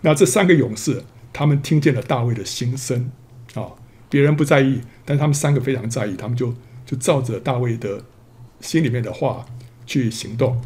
[0.01, 1.03] 那这三个勇士，
[1.34, 3.09] 他们听见了大卫的心声
[3.55, 3.74] 啊。
[4.07, 6.53] 别人不在意，但他们三个非常在意，他们就
[6.86, 8.03] 就照着大卫的
[8.59, 9.43] 心里面的话
[9.88, 10.61] 去行动。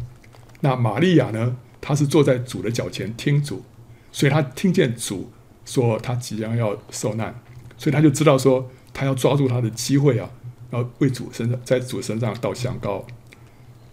[0.60, 1.56] 那玛利亚呢？
[1.80, 3.64] 她是坐在主的脚前听主，
[4.12, 5.32] 所以她听见主
[5.66, 7.34] 说他即将要受难，
[7.78, 10.30] 所以他就知道说他要抓住他的机会啊，
[10.72, 13.06] 要为主身上在主身上倒香膏。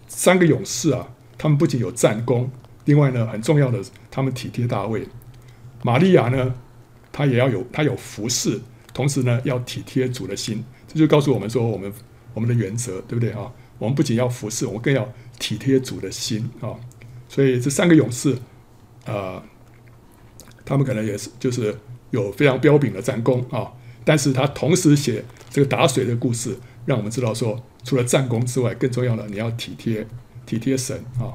[0.07, 2.49] 三个勇士啊，他们不仅有战功，
[2.85, 5.07] 另外呢，很重要的，他们体贴大卫。
[5.81, 6.53] 玛利亚呢，
[7.11, 8.61] 她也要有，她有服侍。
[8.93, 11.91] 同时呢，要体贴主的心，这就告诉我们说，我们
[12.35, 13.51] 我们的原则，对不对啊？
[13.79, 16.77] 我们不仅要服侍，我们更要体贴主的心啊。
[17.27, 18.37] 所以这三个勇士，
[19.05, 19.41] 呃，
[20.65, 21.75] 他们可能也是就是
[22.11, 23.71] 有非常彪炳的战功啊。
[24.05, 30.05] 但是他同时写这个打水的故事，让我们知道说，除了战功之外，更重要的你要体贴
[30.45, 31.31] 体贴神啊。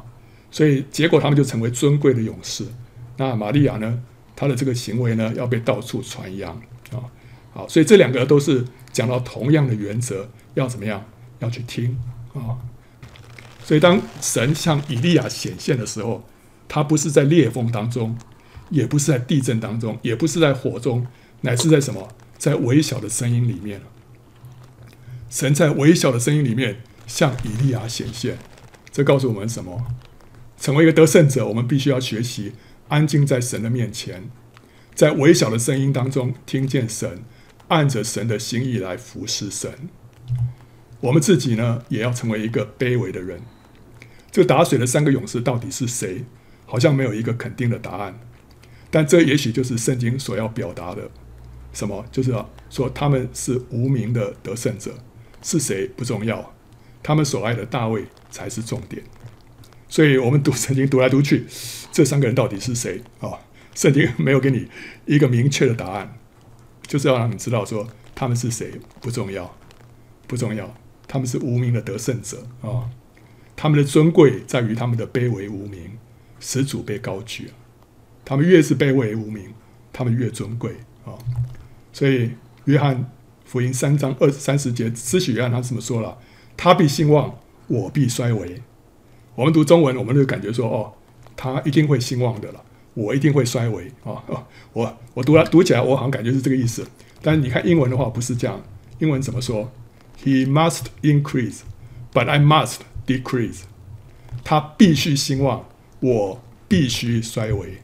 [0.50, 2.64] 所以结果他们就成为尊贵的勇士。
[3.16, 4.02] 那玛利亚呢，
[4.36, 6.54] 她的这个行为呢，要被到处传扬
[6.92, 7.00] 啊。
[7.52, 11.04] 好，所以这两个都是讲到同样的原则，要怎么样？
[11.40, 11.98] 要去听
[12.34, 12.58] 啊。
[13.64, 16.22] 所以当神向以利亚显现的时候，
[16.68, 18.16] 他不是在裂缝当中，
[18.70, 21.06] 也不是在地震当中，也不是在火中，
[21.42, 22.08] 乃是在什么？
[22.36, 23.80] 在微小的声音里面。
[25.28, 28.38] 神在微小的声音里面向以利亚显现，
[28.90, 29.86] 这告诉我们什么？
[30.58, 32.52] 成为一个得胜者，我们必须要学习
[32.88, 34.30] 安静在神的面前，
[34.94, 37.24] 在微小的声音当中听见神。
[37.68, 39.70] 按着神的心意来服侍神，
[41.00, 43.42] 我们自己呢，也要成为一个卑微的人。
[44.30, 46.24] 这打水的三个勇士到底是谁？
[46.64, 48.18] 好像没有一个肯定的答案。
[48.90, 51.10] 但这也许就是圣经所要表达的
[51.72, 52.34] 什么，就是
[52.70, 54.94] 说他们是无名的得胜者，
[55.42, 56.54] 是谁不重要，
[57.02, 59.02] 他们所爱的大卫才是重点。
[59.88, 61.46] 所以我们读圣经读来读去，
[61.92, 63.38] 这三个人到底是谁啊？
[63.74, 64.68] 圣经没有给你
[65.06, 66.18] 一个明确的答案。
[66.86, 68.72] 就是要让你知道，说他们是谁
[69.02, 69.54] 不重要，
[70.26, 70.74] 不重要，
[71.06, 72.88] 他们是无名的得胜者啊、
[73.54, 75.98] 他们的尊贵在于他们的卑微无名，
[76.40, 77.50] 始祖被高举。
[78.28, 79.54] 他们越是卑微无名，
[79.90, 80.72] 他们越尊贵
[81.06, 81.16] 啊、
[81.94, 82.30] 所以
[82.66, 83.10] 约翰
[83.46, 86.18] 福音三章二三十节，施洗约翰他这么说了
[86.54, 87.34] ：“他必兴旺，
[87.68, 88.60] 我必衰微。”
[89.34, 90.92] 我们读中文，我们就感觉说：“哦，
[91.36, 92.62] 他一定会兴旺的了。”
[92.92, 94.20] 我一定会衰微啊！
[94.72, 96.84] 我我读了读起来，我好像感觉是这个意思。
[97.22, 98.60] 但是你看英文的话，不是这样。
[98.98, 99.70] 英文怎么说
[100.24, 101.60] ？He must increase,
[102.12, 103.60] but I must decrease。
[104.42, 105.64] 他必须兴旺，
[106.00, 107.78] 我必须衰微。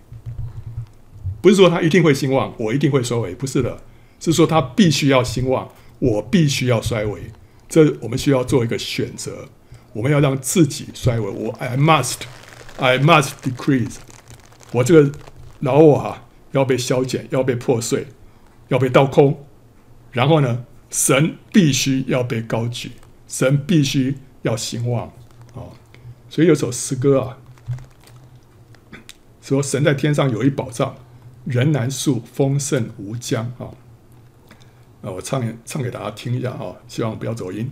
[1.44, 3.82] 不是说他一定会兴旺，我一定会衰微，不是的，
[4.18, 5.68] 是说他必须要兴旺，
[5.98, 7.20] 我必须要衰微。
[7.68, 9.50] 这我们需要做一个选择。
[9.92, 11.28] 我们要让自己衰微。
[11.28, 13.96] 我 I must，I must decrease。
[14.72, 15.12] 我这个
[15.60, 18.06] 老我啊，要被削减，要被破碎，
[18.68, 19.44] 要被倒空。
[20.12, 22.92] 然后呢，神必须要被高举，
[23.28, 25.12] 神必须要兴旺
[25.54, 25.76] 啊、
[26.30, 27.36] 所以有首诗歌啊，
[29.42, 30.96] 说神在天上有一宝藏，
[31.44, 33.68] 人难述，丰盛无疆啊。
[35.02, 37.70] 啊，我唱唱给大家听一下哈，希望不要走音。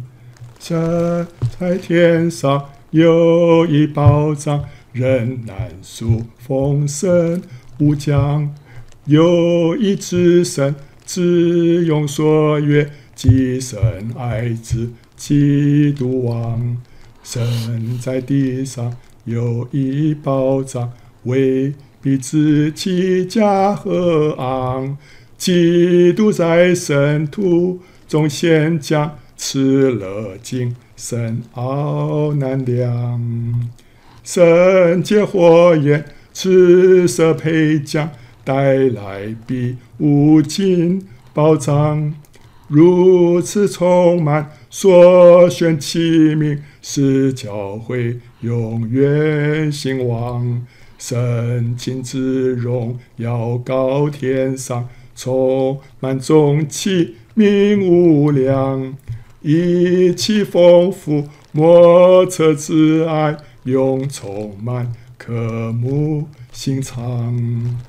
[0.61, 1.27] 神
[1.59, 7.43] 在天上有一宝藏，人难述，丰盛
[7.79, 8.55] 无疆。
[9.07, 13.81] 有一子神，只用所悦，既生
[14.17, 16.77] 爱子，基督王。
[17.25, 18.95] 神在地上
[19.25, 20.93] 有一宝藏，
[21.25, 24.99] 为彼此起家和昂。
[25.39, 33.71] 基督在圣徒中显讲，赐了今生奥难量。
[34.23, 38.11] 圣洁火焰，赤色配将，
[38.45, 42.15] 带来比无尽宝藏。
[42.69, 50.65] 如此充满所选器皿，使教会永远兴旺。
[51.05, 54.89] 神亲自荣耀高天上。
[55.17, 58.97] 充满众器皿无量，
[59.41, 67.81] 一气丰富，莫测之爱，永充满，渴慕心肠。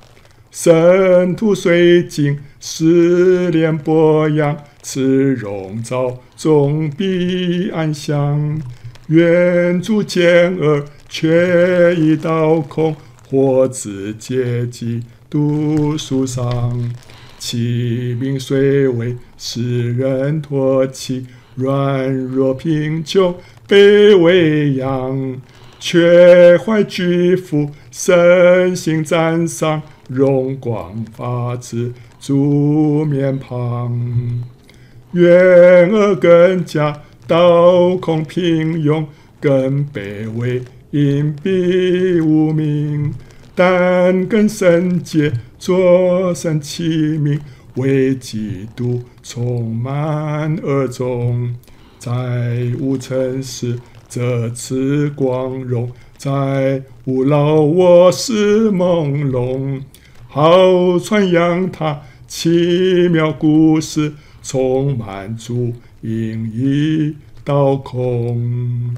[0.50, 8.60] 神土虽经试炼剥洋，此荣照终必安详。
[9.06, 10.84] 愿诸见恶，
[11.14, 12.96] 却已倒空，
[13.30, 15.00] 或自接济
[15.30, 16.92] 独属上。
[17.38, 23.32] 其名虽微，使人唾弃；软弱贫穷，
[23.68, 25.40] 卑微扬，
[25.78, 34.42] 却怀巨富，身心赞赏，荣光发自主面庞。
[35.12, 39.06] 愿恶更加倒空平庸，
[39.40, 40.60] 更卑微
[40.94, 43.12] 隐蔽无名，
[43.52, 45.32] 但更圣洁。
[45.58, 47.40] 作神器皿，
[47.74, 51.52] 为基督充满而终，
[51.98, 53.76] 在无尘世
[54.08, 59.80] 这次光荣，在无老我是朦胧，
[60.28, 64.12] 好传扬他奇妙故事，
[64.44, 65.72] 充满主
[66.02, 68.94] 因一道空。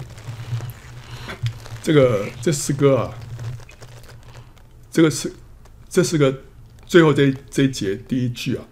[1.87, 3.14] 这个这诗歌啊，
[4.91, 5.32] 这个是
[5.89, 6.43] 这是个。
[6.84, 8.64] 最后这这一节第一句啊，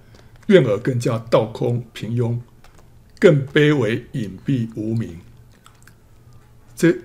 [0.46, 2.38] 愿尔更加倒空平庸，
[3.18, 5.20] 更卑微隐蔽无名。
[6.76, 6.96] 这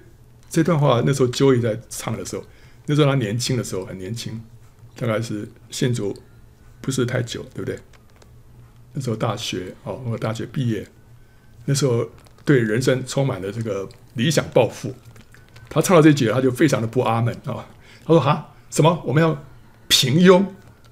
[0.50, 2.46] 这段话那时候 Joey 在唱的时候，
[2.86, 4.40] 那时候他年轻的时候很年轻，
[4.96, 6.16] 大概是信主
[6.80, 7.80] 不是太久，对不对？
[8.94, 10.88] 那时候大学哦，我大学毕业，
[11.66, 12.08] 那时候
[12.46, 14.94] 对人生充满了这个理想抱负。
[15.70, 17.66] 他唱到这句，他就非常的不阿门啊。
[18.06, 19.02] 他说：“哈，什么？
[19.06, 19.38] 我们要
[19.88, 20.44] 平庸？”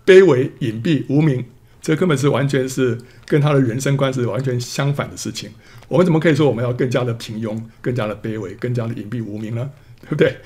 [0.06, 1.44] 卑微、隐蔽、无名，
[1.82, 5.52] 这根本是完全是跟他的人生观是完全相反的事情。
[5.90, 9.70] 我们怎么可以说我们要更加的平庸、更加的卑微、更加的隐蔽无名呢？
[10.00, 10.38] 对不对？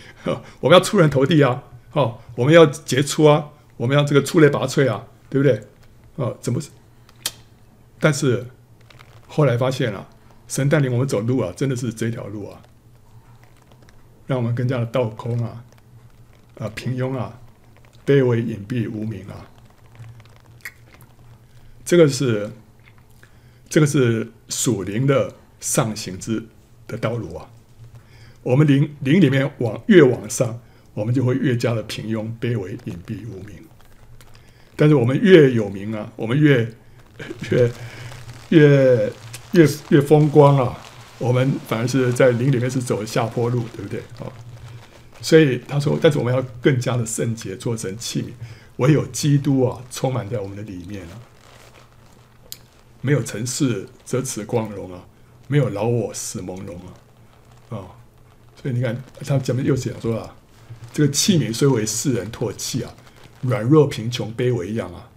[0.59, 1.61] 我们要出人头地啊！
[1.91, 3.49] 哦，我们要杰出啊！
[3.77, 5.05] 我们要这个出类拔萃啊！
[5.29, 5.61] 对不对？
[6.15, 6.59] 哦，怎么？
[7.99, 8.43] 但是
[9.27, 10.07] 后来发现啊，
[10.47, 12.59] 神带领我们走路啊，真的是这条路啊，
[14.32, 15.61] 让我们更加的倒空啊，
[16.57, 17.38] 啊，平庸啊，
[18.05, 19.45] 卑微、隐蔽、无名啊。
[21.84, 22.49] 这个是，
[23.67, 26.41] 这个是属灵的上行之
[26.88, 27.45] 的道路啊。
[28.41, 30.61] 我们灵灵里面往越往上，
[30.93, 33.57] 我们就会越加的平庸、卑微、隐蔽、无名。
[34.77, 36.73] 但是我们越有名啊，我们越
[37.49, 37.69] 越
[38.47, 39.11] 越
[39.51, 40.79] 越越风光啊，
[41.22, 43.99] 我们反而是在灵里面是走下坡路，对不对？
[44.19, 44.26] 啊，
[45.22, 48.32] 所以他说，但是我们要更加的圣洁，做成器皿，
[48.78, 51.13] 唯有基督啊，充满在我们的里面啊。
[53.01, 55.05] 没有尘世这次光荣啊，
[55.47, 56.74] 没有老我死朦胧
[57.69, 57.78] 啊，啊、
[58.59, 60.36] 所以你看他前面又讲说啊，
[60.91, 62.93] 这个器皿虽为世人唾弃啊，
[63.41, 65.09] 软弱贫穷卑微一样啊，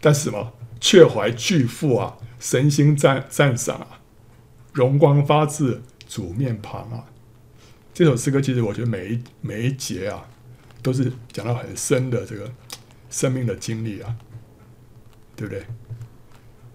[0.00, 0.52] 但是什么？
[0.80, 4.00] 却怀巨富啊，神心赞赞赏啊，
[4.74, 7.06] 荣光发自主面庞啊。
[7.94, 10.28] 这首诗歌其实我觉得每一每一节啊，
[10.82, 12.52] 都是讲到很深的这个
[13.08, 14.16] 生命的经历啊，
[15.36, 15.64] 对不对？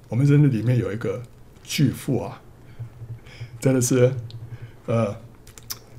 [0.07, 1.21] 我们真的里面有一个
[1.61, 2.41] 巨富啊，
[3.59, 4.11] 真的是，
[4.85, 5.15] 呃，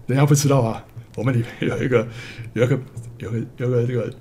[0.07, 0.85] 人家不知道啊，
[1.17, 2.09] 我们里面有一个
[2.55, 2.81] 有一个
[3.19, 4.13] 有个有个这个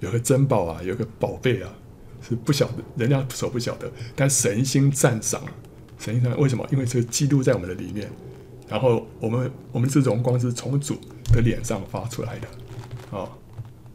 [0.00, 1.72] 有个珍宝啊，有个宝贝啊，
[2.20, 5.42] 是不晓得人家所不晓得，但神心赞赏，
[6.04, 6.68] 神心赞赏为什么？
[6.70, 8.10] 因为这个基督在我们的里面，
[8.68, 10.98] 然后我们我们这荣光是从主
[11.32, 13.26] 的脸上发出来的，啊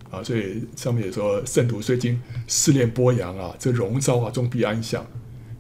[0.10, 5.06] 啊，所以上面也说圣徒虽经试炼波扬啊，这荣召啊终必安详，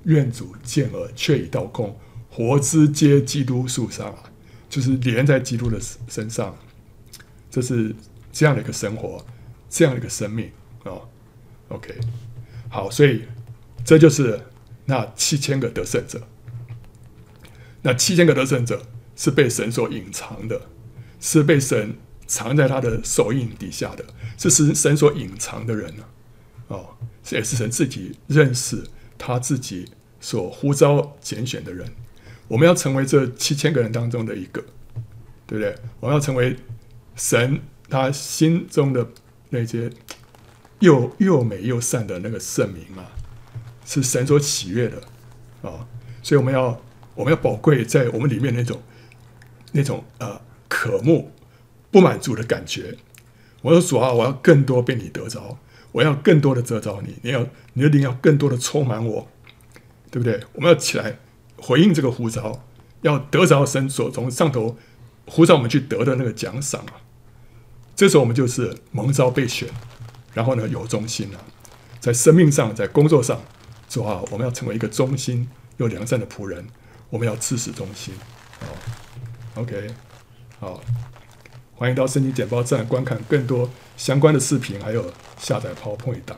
[0.06, 1.96] 愿主见而却已到空，
[2.32, 4.24] 活之皆基督树上啊。
[4.68, 6.56] 就是连在基督的身上，
[7.50, 7.96] 这是
[8.32, 9.24] 这样的一个生活，
[9.68, 10.48] 这样的一个生命
[10.84, 10.94] 啊、
[11.70, 11.96] OK，
[12.70, 13.24] 好，所以
[13.84, 14.40] 这就是
[14.86, 16.22] 那七千个得胜者。
[17.82, 20.62] 那七千个得胜者是被神所隐藏的，
[21.20, 21.96] 是被神
[22.28, 24.06] 藏在他的手印底下的，
[24.38, 26.04] 这是神所隐藏的人呢。
[26.68, 28.84] 哦，这也是神自己认识
[29.18, 31.90] 他自己所呼召拣选的人。
[32.48, 34.64] 我们要成为这七千个人当中的一个，
[35.48, 35.76] 对不对？
[36.00, 36.56] 我们要成为
[37.16, 37.60] 神
[37.90, 39.08] 他心中的
[39.50, 39.90] 那些
[40.80, 43.12] 又又美又善的那个圣明啊，
[43.86, 45.02] 是神所喜悦的
[45.62, 45.88] 啊、
[46.22, 46.80] 所以我们要
[47.20, 48.82] 我们要宝贵在我们里面那种
[49.74, 50.40] 那种呃
[50.70, 51.34] 渴慕
[51.92, 52.96] 不满足的感觉。
[53.62, 55.58] 我说主啊，我要更多被你得着，
[55.92, 59.28] 我要更多的得着你，你要你一定要更多的充满我，
[60.10, 60.42] 对不对？
[60.54, 61.20] 我们要起来。
[61.58, 62.64] 回应这个呼召，
[63.02, 64.78] 要得着神所从上头
[65.26, 67.04] 呼召我们去得的那个奖赏啊！
[67.98, 69.68] 这时候我们就是蒙召被选，
[70.34, 71.44] 然后呢有忠心了，
[72.00, 73.42] 在生命上，在工作上，
[73.90, 76.66] 主啊我们要成为一个忠心又良善的仆人，
[77.10, 78.14] 我们要自始中心。
[78.62, 79.88] 哦，OK，
[80.60, 80.82] 好，
[81.76, 86.38] 欢迎到圣经简报站观看更多相关的视频，还有下载 PowerPoint 档。